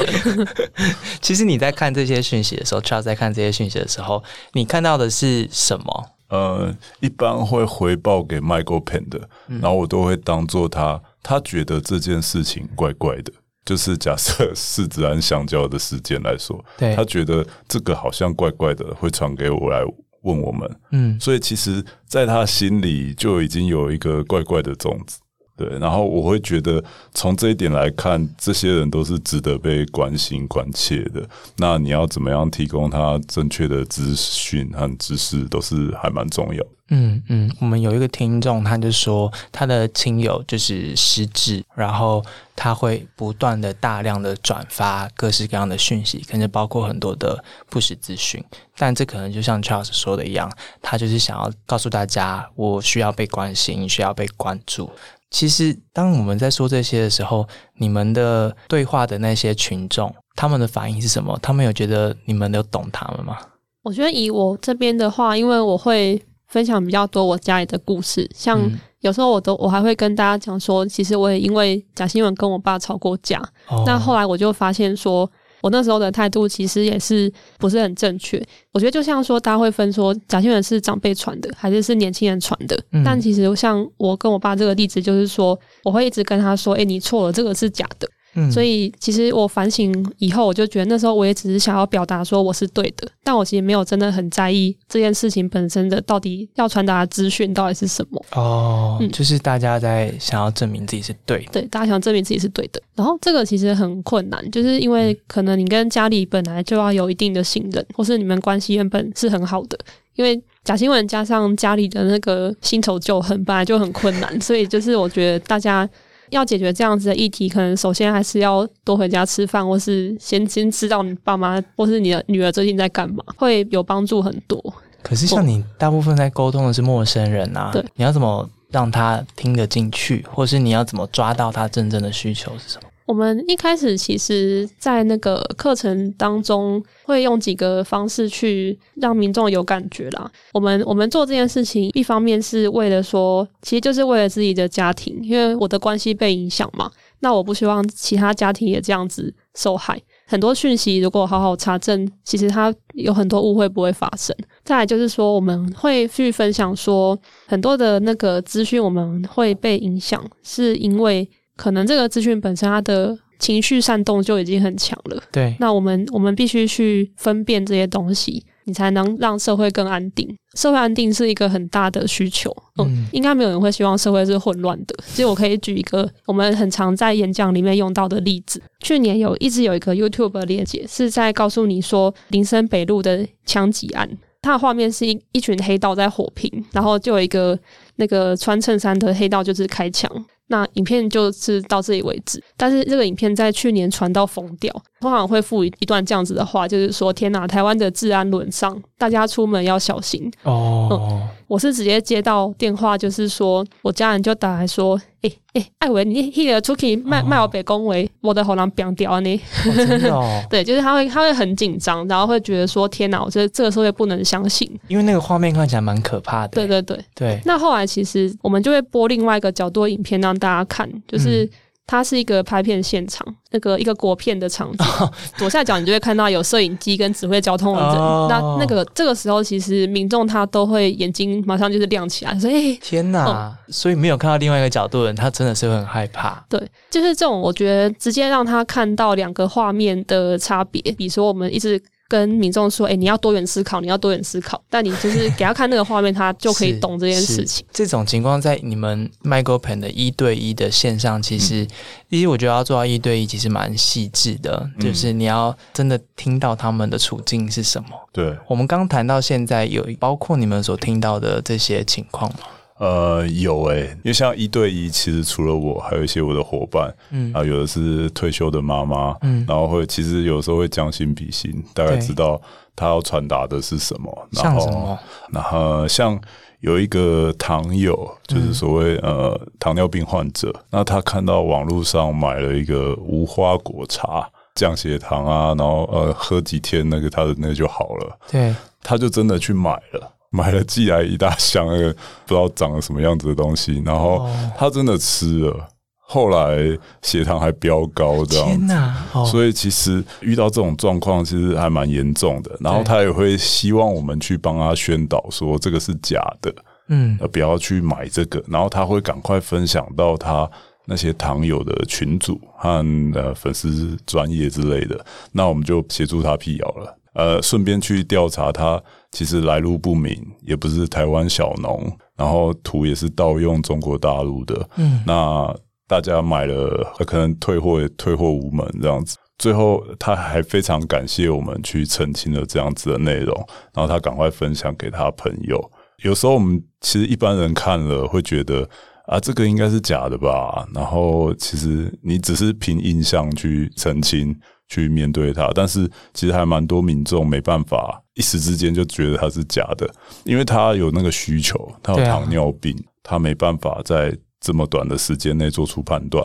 [1.22, 6.06] 其实你在看这些讯息的时候，Charles 在看这些讯息的时候，你看到的是什么？
[6.30, 13.32] 呃，一般会回报给 Michael Pen 的，然后我都会当做他，他觉得这件事情怪怪的。
[13.68, 16.64] 就是假设 柿子安香蕉的事件来说，
[16.96, 19.84] 他觉得这个好像怪怪的，会传给我来
[20.22, 20.80] 问我们。
[20.94, 25.20] 嗯，所以其实在他心里就已经有一个怪怪的种子。
[25.58, 26.84] 对，然后我会觉得
[27.16, 31.28] 从这一点来看，这些人都是值得被关心关切的。
[31.58, 36.64] 那你要怎么样提供他正确的资讯和知识，都是还蛮重要。
[36.90, 42.24] 嗯嗯，我们有一个听众，他就说他的亲友就是失智，然后
[42.56, 48.44] 他会不断的大量的转发各式各样的讯息，可能包括很多的不实资讯。
[48.78, 54.90] 但这可能就像 Charles 说的一样，他就是想要告诉大家，我需要被关心，需要被关注。
[55.30, 57.46] 其实，当我们在说这些的时候，
[57.76, 61.38] 你们的对话的那些群众，他们的反应是什么？
[61.42, 63.38] 他们有觉得你们有懂他们吗？
[63.84, 68.60] 我觉得以我这边的话，因为我会分享比较多我家里的故事，像
[69.02, 73.42] 有时候我都我还会跟大家讲说，其实我也因为假新闻跟我爸吵过架。
[73.86, 75.30] 那后来我就发现说。
[75.60, 78.42] 我那时候的态度其实也是不是很正确。
[78.72, 82.80] 我觉得就像说，大家会分说假新闻是长辈传的，还是是年轻人传的。
[83.04, 88.08] 但其实像我跟我爸这个例子，就是说，我会一直跟他说：“哎，你错了，这个是假的。”
[88.52, 98.24] 所以，其实我反省以后，我就觉得那时候我也只是想要表达说我是对的，但我其实没有真的很在意这件事情本身的到底要传达的资讯到底是什么。
[98.34, 102.82] 哦，就是大家在想要证明自己是对的，对，大家想证明自己是对的。
[102.96, 109.78] 然后这个其实很困难，就是因为可能你跟家里本来就要有一定的信任，或是你们关系原本是很好的，
[110.16, 115.90] 因为假新闻加上家里的那个新仇旧恨本来就很困难，所以就是我觉得大家。
[116.30, 124.62] 要解决这样子的议题，可能首先还是要多回家吃饭，或是先先知道你爸妈或是你的女儿最近在干嘛，会有帮助很多。
[125.02, 132.87] 可是像你大部分在沟通的是陌生人啊，对，你要怎么让他听得进去，或是你要怎么抓到他真正的需求是什么？
[133.08, 140.30] 我们一开始其实，在那个课程当中，会用几个方式去让民众有感觉啦。
[140.52, 146.92] 我们我们做这件事情，一方面是为了说，其实就是为了自己的家庭，因为我的关系被影响嘛。
[147.22, 149.98] 那我不希望其他家庭也这样子受害。
[150.28, 154.36] 很多讯息如果好好查证，其实它有很多误会不会发生。
[154.66, 157.18] 再来就是说，我们会去分享说，
[157.48, 161.28] 很多的那个资讯我们会被影响，是因为。
[161.58, 165.22] 可能这个资讯本身，它的情绪煽动就已经很强了。
[165.32, 168.46] 对，那我们我们必须去分辨这些东西。
[168.68, 170.28] 你才能让社会更安定。
[170.56, 174.94] 社会安定是一个很大的需求，嗯，应该没有人会希望社会是混乱的。
[175.06, 184.10] 其实我可以举一个我们很常在演讲里面用到的例子，去年有一直有一个 YouTube 链接是在告诉你说林森北路的枪击案，
[184.42, 187.58] 它的画面是一一群黑道在火拼，然后就有一个
[187.96, 190.12] 那个穿衬衫的黑道就是开枪。
[190.48, 201.22] 那影片就是到这里为止，但是这个影片在去年传到疯掉，通常会附一一段这样子的话，就是说：天哪，台湾的治安沦丧，大家出门要小心哦。
[201.48, 209.42] 我是直接接到电话，就是说我家人就打来说：哎哎，艾维，你那个出去卖卖我北宫维，我的喉咙扁掉呢。
[209.76, 216.50] 真的哦， 对，就是他会他会很紧张，然后会觉得说：天哪，我觉得这个时候也不能相信，因为那个画面看起来蛮可怕的。
[216.50, 217.42] 对对对对。
[217.44, 220.38] 那后来其实我们就会播另外一个角度的影片让。
[220.38, 221.50] 大家看，就是
[221.88, 224.86] 它是一个拍片现场，那个一个国片的场景。
[225.38, 227.94] 左下角你就会看到有摄影机跟指挥交通的人。
[228.28, 233.58] 那那个这个时候，其实民众他都会眼睛马上就是亮起来，所以天哪！
[233.70, 236.46] 所以没有看到另外一个角度的人，他真的是会很害怕。
[236.50, 241.82] 对，就是这种，我觉得直接让他看到两个画面的差别，比如说我们一直。
[242.08, 247.66] 跟民众说：“哎，你要多元思考，你要多元思考。”但你就是给他看那个画面，他就可以 懂这件事情。
[247.72, 251.68] 这种情况在你们 Michael Pen 的一对一的线上，其实，
[252.10, 257.90] 其实我觉得要做到一对一，其实蛮细致的，就是你要真的听到他们的处境是什么。
[258.12, 262.40] 对，我们刚谈到现在，有包括你们所听到的这些情况吗？
[262.80, 272.40] 呃，有诶，因为像一对一，其实除了我，还有一些我的伙伴，嗯，啊，有的是退休的妈妈，嗯，然后会其实有时候会将心比心，大概知道
[272.76, 274.98] 他要传达的是什么，然后，
[275.32, 276.20] 然后像
[276.60, 290.14] 有一个糖友，就是所谓呃糖尿病患者，那他看到网络上买了一个无花果茶降血糖啊，然后呃喝几天那个他的那个就好了，对，他就真的去买了。
[290.30, 291.94] 买了寄来一大箱那个
[292.26, 296.58] 不知道长了什么样子的东西，然后他真的吃了，后来
[297.02, 299.26] 血糖还飙高，这样子。
[299.32, 302.56] 所以其实遇到这种状况，其实还蛮严重的。
[302.60, 306.54] 然后他也会希望我们去帮他宣导说这个是假的，
[306.90, 308.44] 嗯，不要去买这个。
[308.48, 310.50] 然后他会赶快分享到他
[310.86, 316.98] 那些糖友的群组和呃粉丝专业之类的，那我们就协助他辟谣了。
[317.18, 318.80] 呃，顺便去调查他，
[319.12, 324.70] 其实来路不明，也不是台湾小农，然后图也是盗用中国大陆的。
[324.76, 325.52] 嗯，那
[325.88, 329.18] 大家买了，可能退货也退货无门这样子。
[329.40, 333.36] 最后他还非常感谢我们去澄清了这样子的内容，
[333.74, 335.60] 然后他赶快分享给他朋友。
[336.04, 338.70] 有时候我们其实一般人看了会觉得
[339.08, 340.68] 啊，这个应该是假的吧？
[340.72, 344.40] 然后其实你只是凭印象去澄清。
[344.70, 349.90] 去面对它，但是其实还蛮多民众没办法一时之间就觉得它是假的，
[350.24, 356.24] 因为他有那个需求，他有糖尿病，他没办法在这么短的时间内做出判断，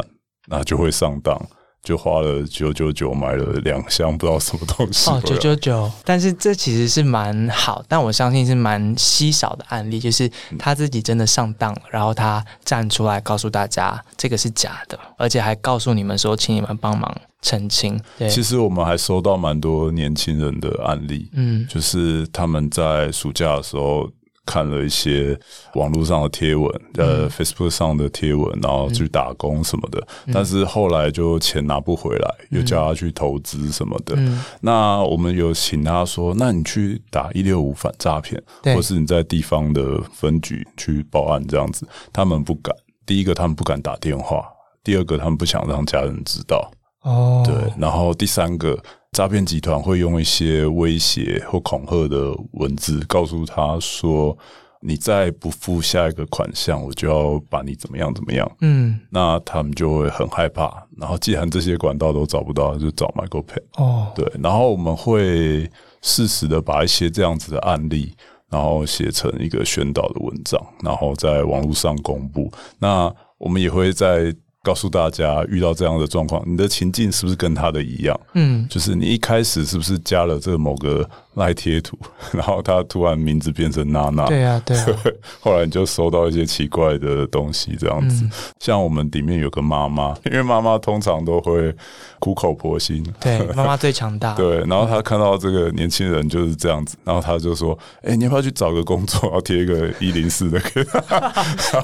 [0.48, 1.40] 那就会上当。
[1.82, 5.90] 就花了九九九买了两箱不知道什么东西哦，九九九。
[6.04, 18.00] 但是这其实是蛮好，但我相信是蛮稀少的案例，就是他自己真的上当了，然后他站出来告诉大家这个是假的，而且还告诉你们说，请你们帮忙澄清。
[18.16, 24.08] 对，其实我们还收到蛮多年轻人的案例，嗯，就是他们在暑假的时候。
[24.44, 25.38] 看了一些
[25.74, 34.16] 网络上的贴文，呃，Facebook 上的贴文，然后去打工什么的，但是后来就钱拿不回来，又叫他去投资什么的。
[34.60, 38.42] 那我们有请他说：“那你去打一六五反诈骗，
[38.74, 42.74] 或是你在地方的分局去报案这样子。”他们不敢。
[43.06, 44.42] 第一个，他们不敢打电话；
[44.82, 46.70] 第二个，他们不想让家人知道。
[47.02, 47.54] 哦，对。
[47.78, 48.76] 然后第三个。
[49.12, 54.34] 诈骗集团会用一些威胁或恐吓的文字，告诉他说
[54.80, 60.82] ：“你再不付下一个款项，我就要把你怎么样怎么样。”嗯，那他们就会很害怕。
[60.96, 63.62] 然后，既然这些管道都找不到，就找 Michael Pen。
[63.76, 64.26] 哦，对。
[64.42, 65.70] 然后我们会
[66.00, 68.14] 适时的把一些这样子的案例，
[68.48, 72.50] 然后写成一个宣导的文章，然后在网络上公布。
[72.78, 74.34] 那我们也会在。
[74.62, 78.18] 告诉大家，遇到这样的状况，你的情境是不是跟他的一样？
[78.34, 81.08] 嗯，就是你一开始是不是加了这某个。
[81.34, 81.98] 赖贴图，
[82.32, 84.76] 然后他突然名字变成娜娜，对啊，对。
[85.40, 88.28] 后来你就收到一些奇怪的东西，这样子。
[88.58, 91.74] 像我们里面有个妈妈， 因为妈妈通常都会
[92.18, 94.34] 苦口婆心，对，妈妈最强大。
[94.34, 101.32] 对，然后他看到这个年轻人就是这样子，然后他就说：“哎，你要不要去找个工作，要贴一个一零四的给他？”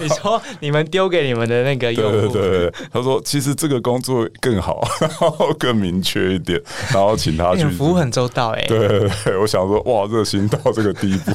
[0.01, 2.73] 你说你们丢给你们的那个用户，对对对。
[2.93, 6.61] 他说：“其实这个工作更好，然后更明确一点，
[6.93, 9.38] 然后请他去服务很周到。”哎，对对对。
[9.39, 11.33] 我想说，哇，热心到这个地步，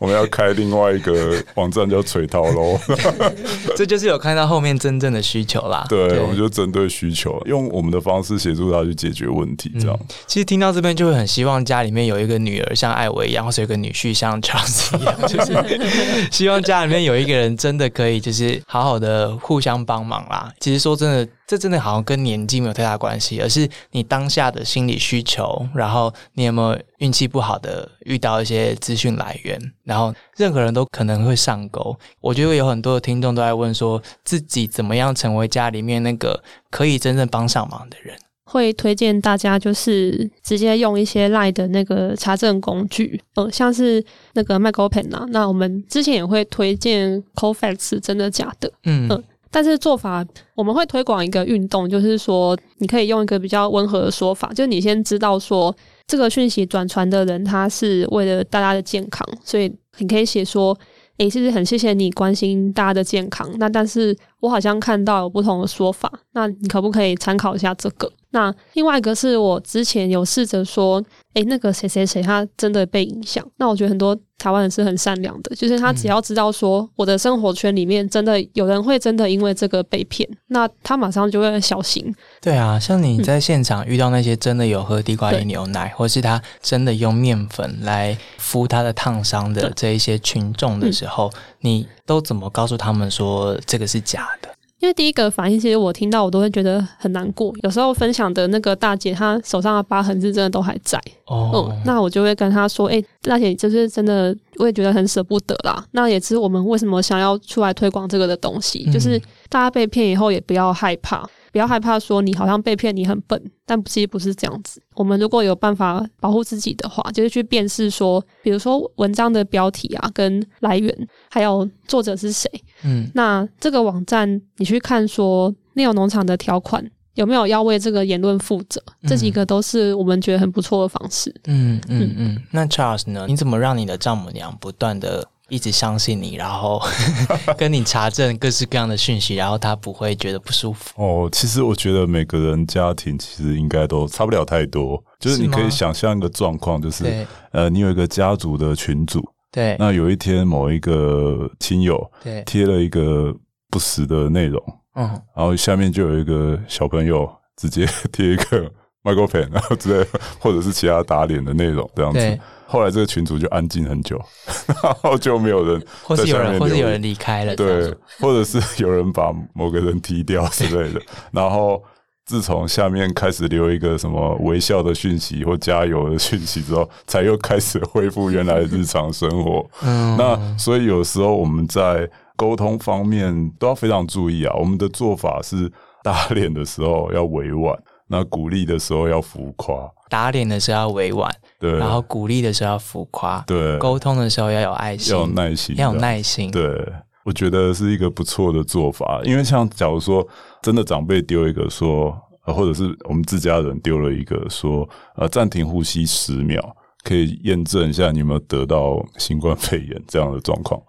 [0.00, 2.78] 我们要开另外一个网站叫锤涛喽。
[3.76, 5.84] 这就是有看到后面真正的需求啦。
[5.88, 9.72] 对，我们就针对需求，用我们的方式协助他去解决问题。
[9.80, 20.52] 这样，其实听到这边就会很希望家里面有一个女儿像艾薇一样，或是有个女婿像 Charles 一样， 就是希望家里面有一个人真的可以，就是好好的互相帮忙啦。
[20.60, 21.28] 其实说真的。
[21.46, 31.96] 这真的好像跟年纪没有太大关系，而是你当下的心理需求，然后你有没有运气不好的遇到一些资讯来源，然后任何人都可能会上钩。
[32.20, 38.16] 我觉得有很多的听众都在问，说自己怎么样成为家里面那个可以真正帮上忙的人。
[38.48, 45.24] 会推荐大家就是直接用一些赖的那个查证工具，呃，像是那个 m i c o Pen 啊。
[45.30, 48.72] 那我们之前也会推荐 Cofacts，真的假的？
[48.84, 49.24] 嗯嗯。
[49.50, 50.24] 但是做法，
[50.54, 55.74] 我们会推广一个运动，就是说，你可以用一个比较温和的说法，就你先知道说，
[56.06, 60.76] 这个讯息转传的人他是为了大家的健康，所以你可以写说，
[61.18, 68.10] 诶，其实很谢谢你关心大家的健康，那但是我好像看到有不同的说法，那你可不可以参考一下这个？
[68.36, 74.14] 那另外一个是我之前有试着说，诶，那个谁谁谁他真的被影响，那我觉得很多。
[74.38, 82.14] 台湾人是很善良的，就是他只要知道说我的生活圈里面真的有人会真的因为这个被骗，那他马上就会小心。
[82.42, 94.50] 对啊，像你在现场遇到那些真的有喝地瓜叶牛奶，或是他真的用面粉来敷他的烫伤的这一些群众的时候，你都怎么告诉他们说这个是假的？
[94.86, 97.52] 因为第一个反应，其实我听到我都会觉得很难过。
[97.62, 100.96] 有时候分享的那个大姐，她手上的疤痕是真的都还在。
[101.24, 105.84] 哦，那我就会跟她说：“哎，大姐，就是真的，我也觉得很舍不得啦。
[105.90, 114.78] 那也是我们为什么想要出来推广这个的东西，就是大家被骗以后也不要害怕。”不要害怕说你好像被骗，你很笨，但其实不是这样子。
[114.94, 120.94] 我们如果有办法保护自己的话，就是去辨识说，比如说文章的标题啊、跟来源，
[121.30, 122.46] 还有作者是谁。
[122.84, 128.78] 嗯，那这个网站你去看说内容农场的条款有没有要为这个言论负责，
[129.08, 131.34] 这几个都是我们觉得很不错的方式。
[131.46, 132.42] 嗯嗯嗯。
[132.50, 133.24] 那 Charles 呢？
[133.26, 135.26] 你怎么让你的丈母娘不断的？
[135.48, 136.82] 一直相信你，然后
[137.56, 140.90] 跟你查证各式各样的讯息，然后他不会觉得不舒服。
[140.96, 145.02] 哦，其实我觉得每个人家庭其实应该都差不了太多。
[145.20, 149.22] 就是你可以想象一个状况，就是呃，你有一个家族的群组，
[149.52, 153.34] 对，那有一天某一个亲友对贴了一个
[153.70, 154.60] 不实的内容，
[154.96, 158.70] 嗯，然后下面就有一个小朋友直接贴一个
[159.04, 160.06] Michael Pen，然后之类
[160.40, 162.38] 或者是其他打脸的内容这样子。
[162.66, 164.20] 后来这个群主就安静很久，
[164.82, 171.00] 然后就没有人，或是有人，或是有人离开了，对，或者是有人把某个人踢掉之类的。
[171.32, 171.82] 然后
[172.24, 179.64] 自从下面开始留一个什么微笑的讯息或加油的讯息之后，才又开始恢复原来日常生活。
[179.82, 184.52] 嗯，那所以有时候我们在沟通方面都要非常注意啊。
[184.58, 185.70] 我们的做法是
[186.02, 189.88] 打脸的时候要委婉，那鼓励的时候要浮夸。
[190.08, 191.28] 打脸的时候要委婉，
[191.70, 196.50] 对，然后鼓励的时候要浮夸，对，沟通的时候要有爱心，要有耐心，要有耐心。
[196.50, 196.92] 对，
[197.24, 199.20] 我觉得是一个不错的做法。
[199.24, 200.26] 因为像假如说
[200.62, 210.80] 真的长辈丢一个说，或者是我们自家人丢了一个说，呃，暂停呼吸十秒，可以验证一下你有没有得到新冠肺炎这样的状况。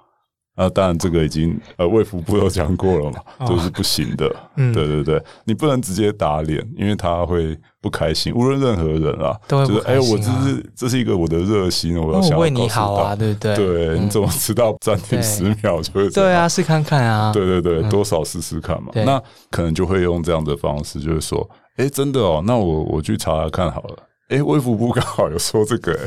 [0.57, 4.35] 啊，当然这个已经呃卫福部都讲过了嘛，这是不行的。
[4.57, 8.33] 嗯，对对对，你不能直接打脸，因为他会不开心。
[8.33, 13.55] 无论任何人啊，就是哎，我这是这是一个我的热心，我要想为你好啊，对不对？
[13.55, 16.09] 对，你怎么知道暂停十秒就会？
[16.11, 17.31] 对啊，试看看啊。
[17.31, 18.91] 对对对，多少试试看嘛。
[19.05, 23.97] 那可能就会用这样的方式，就是说，哎，真的哦，那我我去查查看好了。
[24.27, 25.97] 哎，微服部刚好有说这个，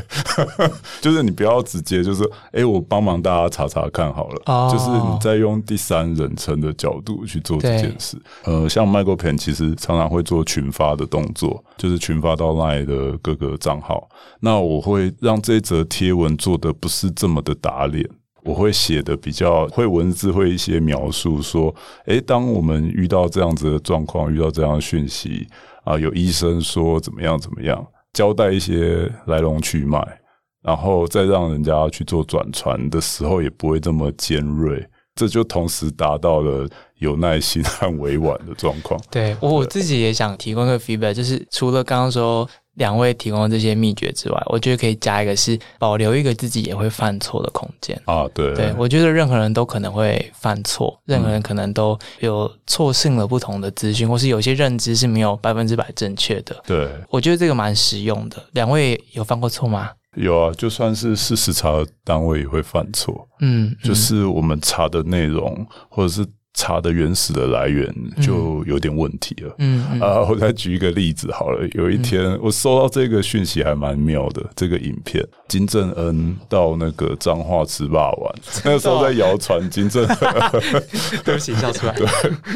[1.01, 8.15] 就是你不要直接就是，哎，我帮忙大家查查看好了，就是你在用第三人称的角度去做这件事。
[8.43, 14.07] 呃，像 Michael Pen 其实常常会做群发的动作，就是群发到 Line 的各个账号。
[14.39, 18.07] 那我会让这则贴文做的不是这么的打脸，
[18.43, 21.73] 我会写的比较会文字会一些描述说，
[22.05, 25.47] 哎，当我们遇到这样子的状况，遇到这样的讯息
[25.83, 27.83] 啊，有医生说怎么样怎么样。
[28.13, 30.05] 交代一些来龙去脉，
[30.61, 34.87] 然后再让人家去做转传的时候，也不会这么尖锐。
[35.13, 36.67] 这就同时达到了
[36.99, 38.99] 有耐心和委婉的状况。
[39.11, 42.49] 对我自己也想提供个 feedback，就是除了刚刚说。
[42.75, 48.25] 两位提供这些秘诀之外，我觉得可以加一个，是保留一个自己也会犯错的空间啊。
[48.33, 56.55] 对，对我觉得任何人都可能会犯错，任何人可能都有错信了不同的资讯，或是有些认知是没有百分之百正确的。
[56.65, 58.41] 对，我觉得这个蛮实用的。
[58.53, 59.91] 两位有犯过错吗？
[60.15, 61.69] 有啊，就算是事实查
[62.03, 66.25] 单位也会犯错，嗯，就是我们查的内容或者是。
[66.53, 69.55] 查的原始的来源就有点问题了。
[69.59, 71.67] 嗯啊，我再举一个例子好了。
[71.73, 78.35] 有一天我收到这个讯息还蛮妙的，这个影片金正恩到那个彰化吃霸王，
[78.65, 80.17] 那时候在谣传金正恩，
[81.23, 81.93] 对不起笑出来。
[81.93, 82.07] 对，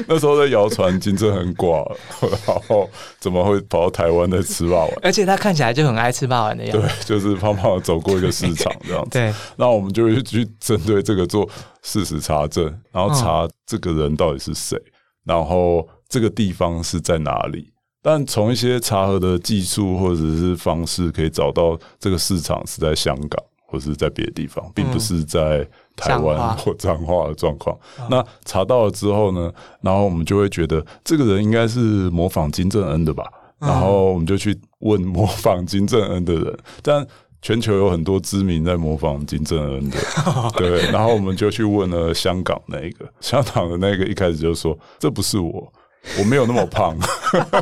[0.07, 1.97] 那时候在谣传金正恩挂了，
[2.45, 2.89] 然后
[3.19, 4.91] 怎么会跑到台湾在吃霸王？
[5.01, 9.11] 而且他看起来就很爱吃霸王的样子，对，就是胖胖的走过一个市场这样子。
[9.11, 11.49] 对，那我们就会去针对这个做。
[11.85, 14.75] 事实查证，然后查这个人到底是谁，
[15.23, 17.71] 然后这个地方是在哪里。
[18.01, 27.77] 但从一些查核的技术或者是方式，可以找到这个市场是在香港或者是在别的地方，并不是在台湾或彰化的状况。
[28.09, 33.23] 那查到了之后呢，然后我们就会觉得这个人应该是模仿金正恩的吧，
[33.59, 37.07] 然后我们就去问模仿金正恩的人，但。
[37.45, 39.97] 全球有很多知名在模仿金正恩的，
[40.57, 45.71] 对，然后我们就去问了香港那个，香港的那个一开始就说这不是我。
[46.19, 46.95] 我没有那么胖，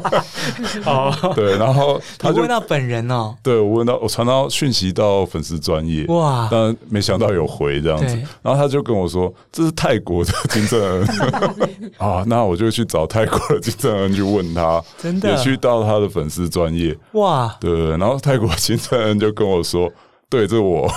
[0.85, 6.05] 哦， 对，然后他就问到本人哦，对我问到我传到讯息到粉丝专业。
[6.07, 11.07] 哇，但没想到有回这样子，然后他就跟我说这是泰国的金正恩。
[11.97, 15.31] 啊，那我就去找泰国的金正恩去问他，真的？
[15.31, 16.97] 也去到他的粉丝专业。
[17.13, 19.91] 哇，对，然后泰国金正恩就跟我说。
[20.29, 20.91] 对，这我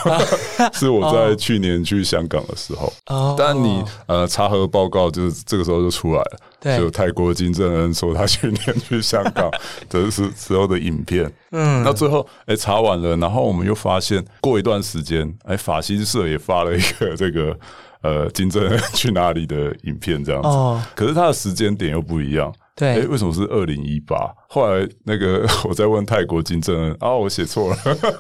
[0.73, 2.91] 是我在去年去香港的时候，
[3.37, 6.39] 但你呃查核报告就是这个时候就出来了，
[6.79, 9.51] 就泰国金正恩说他去年去香港
[9.89, 17.57] 的时时候的影片，嗯，那最后哎查完了，然后我们又发现过一段时间，哎法新社也发了一个这个
[18.03, 22.53] 呃金正恩去哪里的影片这样子，可是他的时间点又不一样。
[22.79, 24.31] 对，哎，为什么是二零一八？
[24.51, 27.79] 后来那个 我在问泰国金正恩，啊，我写错了，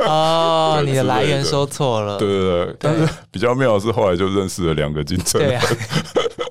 [0.09, 5.61] 哦， 你的来源说错了，对对对，但是比较妙的是后来就认识了两个金正恩。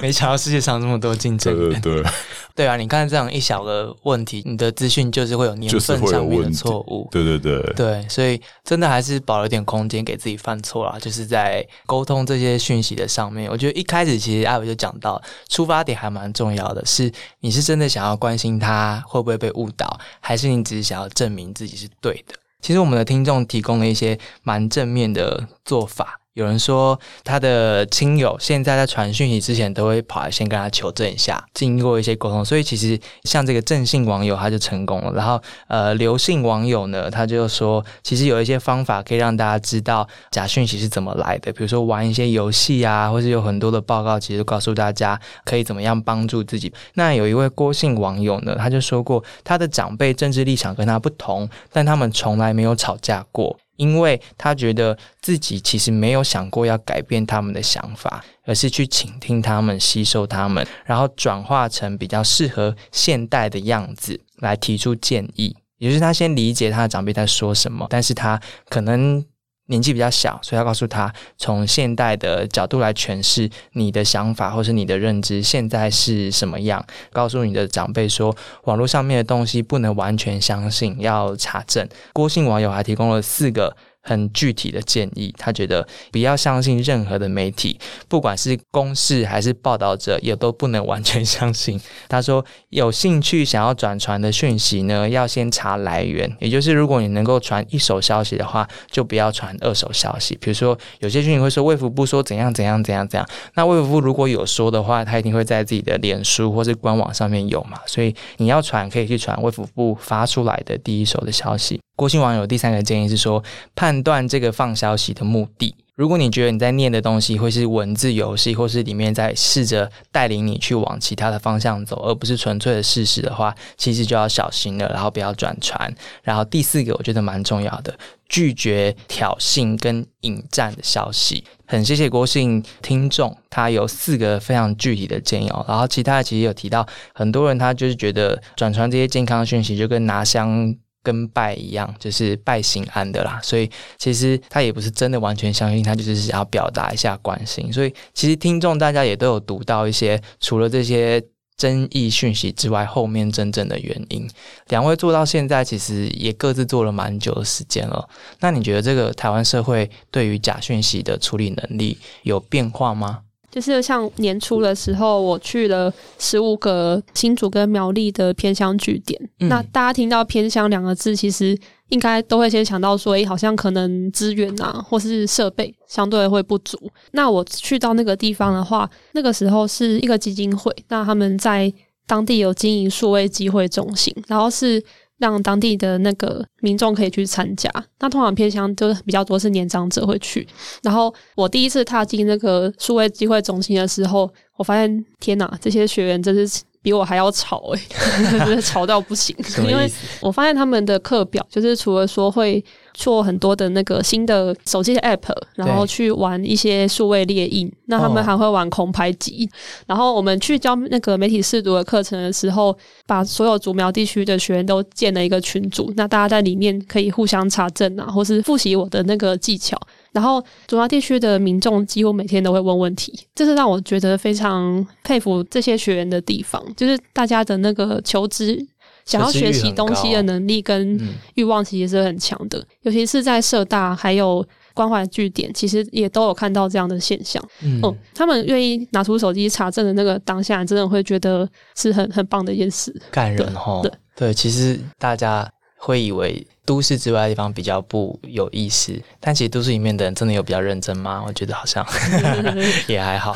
[0.06, 2.12] 没想到世界上这么多竞争，对对对，
[2.54, 2.78] 对啊！
[2.78, 11.00] 你看这样一小个问题，你的资讯就是会有年份上面的错误，对对对对，所以真的还是保留点空间给自己犯错啦。
[11.00, 22.36] 就是在沟通这些讯息的上面，我觉得一开始其实阿伟就讲到，出发点还蛮重要的，是你是真的想要关心他会不会被误导，还是你只是想要证明自己是对的？
[22.62, 26.20] 其实我们的听众提供了一些蛮正面的做法。
[26.36, 35.14] 有人说他的亲友现在在传讯息之前都会跑来先跟他求证一下，经过一些沟通，所以其实像这个正信网友他就成功了。
[35.14, 46.74] 然后呃，刘姓网友呢，他就说其实有一些方法可以让大家知道假讯息是怎么来的，比如说玩一些游戏啊，或是有很多的报告，其实告诉大家可以怎么样帮助自己。
[46.96, 53.58] 那有一位郭姓网友呢，他就说过他的长辈政治立场跟他不同，但他们从来没有吵架过。
[53.76, 65.56] 因为他觉得自己其实没有想过要改变他们的想法，而是去倾听他们、吸收他们，然后转化成比较适合现代的样子来提出建议。
[65.78, 69.26] 也就是他先理解他的长辈在说什么，但是他可能。
[69.68, 76.86] 年纪比较小，所以要告诉他，从现代的角度来诠释你的想法或是你的认知，现在是什么样？
[77.12, 81.88] 告诉你的长辈说，网络上面的东西不能完全相信，要查证。
[82.14, 83.76] 郭姓网友还提供了四个。
[84.08, 91.82] 很具体的建议，他觉得不要相信任何的媒体，不管是公示还是报道者，也都不能完全相信。
[92.08, 100.38] 他说，有兴趣想要转传的讯息呢，要先查来源，也就是如果你能够传一手消息的话，就不要传二手消息。
[100.40, 111.82] 比如说，有些讯息会说卫福部说怎样怎样怎样怎样，那卫福部如果有说的话，他一定会在自己的脸书或是官网上面有嘛，所以你要传可以去传卫福部发出来的第一手的消息。
[111.96, 113.44] 郭姓网友第三个建议是说，
[113.74, 115.76] 判断这个放消息的目的。
[115.96, 125.90] 如果你觉得你在念的东西会是文字游戏，或是里面在试着带领你去往其他的方向走，而不是纯粹的事实的话，其实就要小心了，然后不要转传。
[126.22, 131.46] 然后第四个我觉得蛮重要的，拒绝挑衅跟引战的消息。
[131.66, 135.64] 很谢谢郭姓听众，他有四个非常具体的建议哦。
[135.66, 140.76] 然后其他的其实有提到，很多人他就是觉得转传这些健康讯息就跟拿香。
[141.06, 147.72] 跟拜一样，就是拜心安的啦，所以其实他也不是真的完全相信，他就是想要表达一下关心。
[147.72, 151.24] 所以其实听众大家也都有读到一些除了这些
[151.56, 154.28] 争议讯息之外，后面真正的原因。
[154.70, 158.10] 两位做到现在，其实也各自做了蛮久的时间了。
[158.40, 163.22] 那你觉得这个台湾社会对于假讯息的处理能力有变化吗？
[163.56, 165.90] 就是像年初的时候，我去了
[166.20, 169.18] 十五个新竹跟苗栗的偏乡据点。
[169.38, 176.78] 那大家听到“偏乡”两个字，其实应该都会先想到说，诶，好像可能资源啊，或是设备相对会不足。
[177.14, 181.74] 那我去到那个地方的话，那个时候是一个基金会，那他们在
[182.06, 184.84] 当地有经营数位机会中心，然后是。
[185.18, 190.48] 让当地的那个民众可以去参加，那通常偏向都比较多是年长者会去。
[190.84, 196.62] 然后我第一次踏进那个数位机会中心的时候，我发现天哪，这些学员真是。
[196.86, 197.82] 比我还要吵哎，
[198.62, 199.36] 吵到不行。
[199.68, 199.92] 因为
[200.22, 202.64] 我发现他们的课表就是除了说会
[202.96, 209.48] 做很多的那个新的手机的 app，然后去玩一些数位猎印，那他们还会玩空拍机。
[209.86, 212.76] 然后我们去教那个媒体试读的课程的时候，
[213.06, 219.80] 把所有竹苗地区的学员都建了一个群组，那大家在里面可以互相查证啊，或是复习我的那个技巧。
[220.12, 228.66] 然后，主要地区的民众几乎每天都会问问题，这是让我觉得非常佩服这些学员的地方，就是大家的那个求知、
[229.06, 231.00] 想要学习东西的能力跟
[231.36, 232.64] 欲望其实是很强的。
[232.82, 237.44] 尤其是在社大还有关怀据点，其实也都有看到这样的现象。
[237.62, 237.82] 嗯，
[238.14, 243.82] 他们愿意拿出手机查证的那个当下，真的会觉得是很很棒的一件事，感人哈。
[243.82, 245.50] 对对，其实大家
[245.86, 246.46] 会以为。
[246.68, 251.24] 都市之外的地方比较不有意思，但其实都市里面的人真的有比较认真吗？
[251.28, 251.86] 我觉得好像
[252.90, 253.36] 也还好。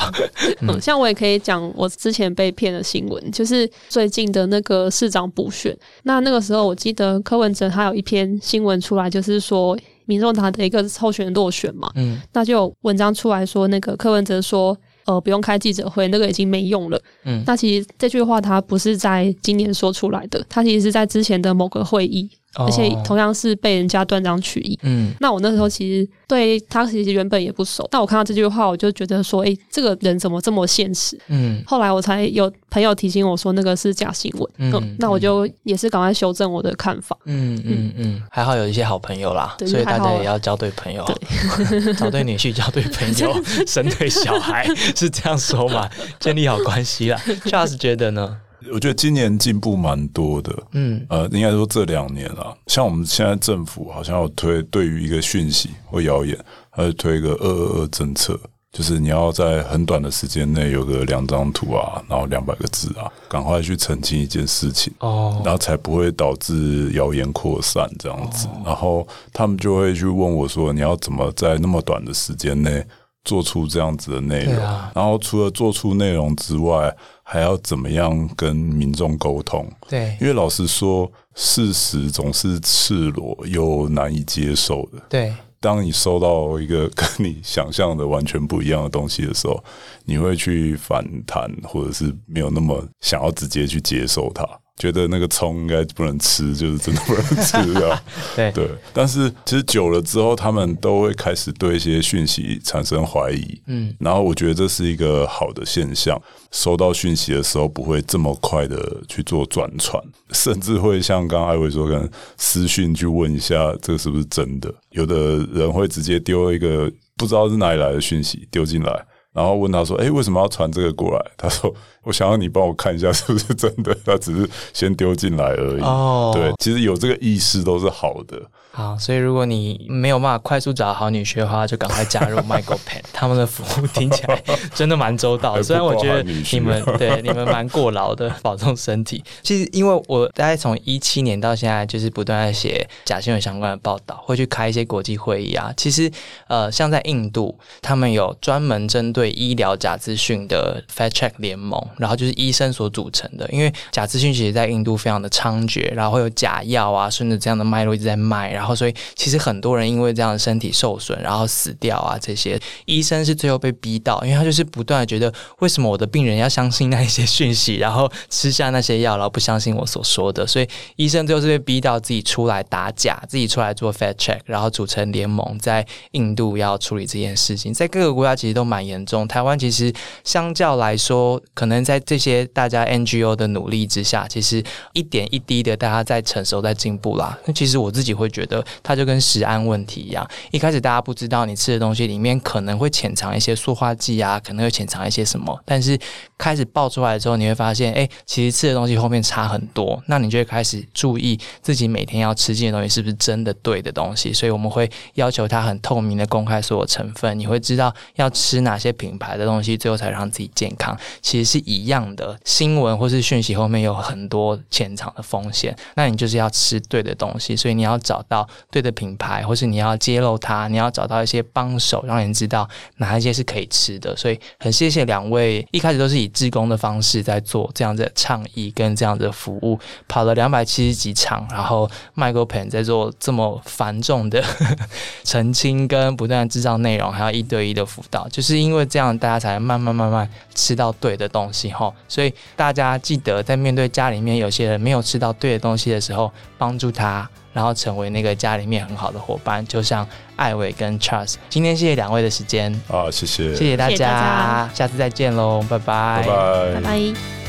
[0.62, 5.78] 嗯，像我也可以讲我之前被骗的新闻，就是最近的那个市长补选。
[6.02, 11.88] 那那个时候我记得柯文哲他有一篇新闻出来，就是说民众党的一个候选人落选嘛。
[11.94, 14.76] 嗯，那就有文章出来说，那个柯文哲说，
[15.06, 17.00] 呃，不用开记者会，那个已经没用了。
[17.24, 22.30] 嗯，那其实这句话他不是在今年说出来的，他其实是在之前的某个会议。
[22.56, 24.78] 而且同样是被人家断章取义。
[24.82, 31.16] 嗯，那我那时候其实对他其实原本也不熟，但我看到这句话，我就觉得说，哎，这个人怎么这么现实？
[31.28, 34.52] 嗯，后来我才有朋友提醒我说，那个是假新闻。
[34.58, 37.16] 嗯，那我就也是赶快修正我的看法。
[37.26, 41.06] 嗯嗯嗯，还好有一些好朋友啦，所以大家也要交对朋友，
[42.00, 43.32] 找对女婿，交对朋友，
[43.68, 44.66] 生对小孩，
[44.96, 45.88] 是这样说嘛？
[46.20, 47.20] 建立好关系啦。
[47.46, 48.38] Charles 觉得呢？
[48.74, 56.38] 我觉得今年进步蛮多的，嗯，呃，应该说这两年啊，像我们现在政府好像要推对于一个讯息或谣言，
[56.74, 58.38] 它就推一个二二二政策，
[58.74, 68.50] 就是你要在很短的时间内有个两张图啊，然后两百个字啊，赶快去澄清一件事情哦，然后才不会导致谣言扩散这样子。
[68.66, 72.86] 然后他们就会去问我说，你要怎么在那么短的时间内
[73.24, 74.56] 做出这样子的内容？
[74.96, 79.70] 然后除了做出内容之外，还要怎么样跟民众沟通？
[79.88, 85.00] 对，因为老实说，事实总是赤裸又难以接受的。
[85.10, 89.64] 对，当你收到一个跟你想象的完全不一样的东西的时候，
[90.06, 94.48] 你会去反弹，或者是没有那么想要直接去接受它。
[94.80, 98.02] 觉得那个葱应该不能吃，就是真的不能吃啊。
[98.36, 103.62] 对对，但是其实久了之后，他们都会开始对一些讯息产生怀疑。
[103.68, 106.20] 嗯，然后我觉得这是一个好的现象。
[106.52, 110.02] 收到讯息的时候，不会这么快的去做转传，
[110.32, 114.74] 甚至会像刚刚艾薇说，可能私讯去问一下这个是不是真的。
[114.90, 119.06] 有的人会直接丢一个不知道是哪里来的讯息丢进来，
[119.40, 121.74] 然后问他说：“哎，为什么要传这个过来？”他说。
[122.04, 125.82] 我想要你帮我看一下是不是真的，他只是先丢进来而已。
[125.82, 128.42] 哦，对，其实有这个意识都是好的。
[128.72, 134.42] 好，所以如果你没有办法快速找好女婿的话，就赶快加入 Michael Pen，他们的服务听起来
[134.74, 135.62] 真的蛮周到。
[135.62, 139.22] 虽然我觉得你们对你们蛮过劳的，保重身体。
[139.44, 145.74] 其实因为我大概从一七年到现在，就是不断在写假新闻相关的报道，会去开一些国际会议啊。
[145.76, 146.10] 其实
[146.48, 151.80] 呃，像在印度，他们有专门针对医疗假资讯的 Fact Check 联盟。
[151.98, 179.92] 然后就是医生所组成的，因为假资讯其实，在印度非常的猖獗，然后会有假药啊，顺着这样的脉络一直在卖，然后所以其实很多人因为这样的身体受损，然后死掉啊，这些医生是最后被逼到，因为他就是不断的觉得，为什么我的病人要相信那一些讯息，然后吃下那些药，然后不相信我所说的，所以医生最后是被逼到自己出来打假，自己出来做 fact check，然后组成联盟，在印度要处理这件事情，在各个国家其实都蛮严重，中台湾其实
[180.24, 181.80] 相较来说，可能。
[181.90, 187.36] 在这些大家 NGO 的努力之下，其实一点一滴的，大家在成熟、在进步啦。
[187.46, 190.30] 那其实我自己会觉得，它就跟食安问题一样。
[190.52, 195.60] 一开始大家不知道你吃的东西里面可能会潜藏一些塑化剂啊，可能会潜藏一些什么。
[195.66, 195.98] 但是
[196.38, 200.00] 开始爆出来之后，你会发现，哎，其实吃的东西后面差很多。
[200.06, 204.32] 那你就会开始注意自己每天要吃进的东西是不是真的对的东西。
[204.32, 207.40] 所以我们会要求它很透明的公开所有成分。
[207.40, 212.38] 你会知道要吃哪些品牌的东西，最后才让自己健康，其实是一样的。
[212.44, 224.16] 新闻或是讯息后面有很多潜藏的风险，那你就是要吃对的东西，所以你要找到对的品牌，或是你要揭露它，你要找到一些帮手，让人知道哪一些是可以吃的。
[224.18, 234.44] 所以很谢谢两位，一开始都是以志工的方式在做这样子的倡议跟这样子的服务，跑了两百七十几场，然后 Michael Pen 在做这么繁重的
[235.24, 241.94] 澄清跟不断制造内容，还要一对一的辅导，就是因为这样，大家才慢慢慢慢吃到对的东西哈。
[242.08, 251.36] 所以大家记得在面对家里面有些人没有吃到对的东西的时候，帮助他，然后成为那个家里面很好的伙伴，就像艾伟跟 Charles。
[251.50, 257.49] 今天谢谢两位的时间，啊，谢谢，谢谢大家，下次再见喽，拜拜，拜拜，拜拜。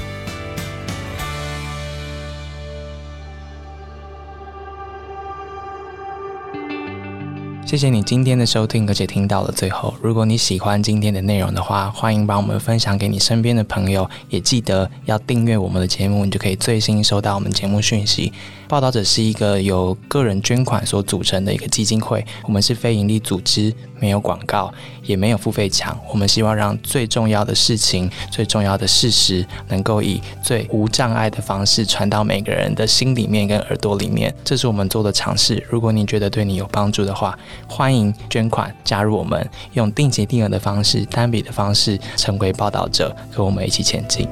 [7.70, 9.94] 谢谢你今天的收听，而且听到了最后。
[10.02, 18.32] 如果你喜欢今天的内容的话，欢迎把我们分享给你身边的朋友，也记得要订阅我们的节目，你就可以最新收到我们节目讯息。
[18.70, 25.98] 报道者是一个由个人捐款所组成的一个基金会，我们是非盈利组织，没有广告，也没有付费墙。
[26.08, 34.32] 我们希望让最重要的事情、最重要的事实，能够以最无障碍的方式传到每个人的心里面跟耳朵里面。
[34.44, 35.60] 这是我们做的尝试。
[35.68, 44.28] 如果你觉得对你有帮助的话，欢迎捐款加入我们，用定期定额的方式、单笔的方式成为报道者，和我们一起前进。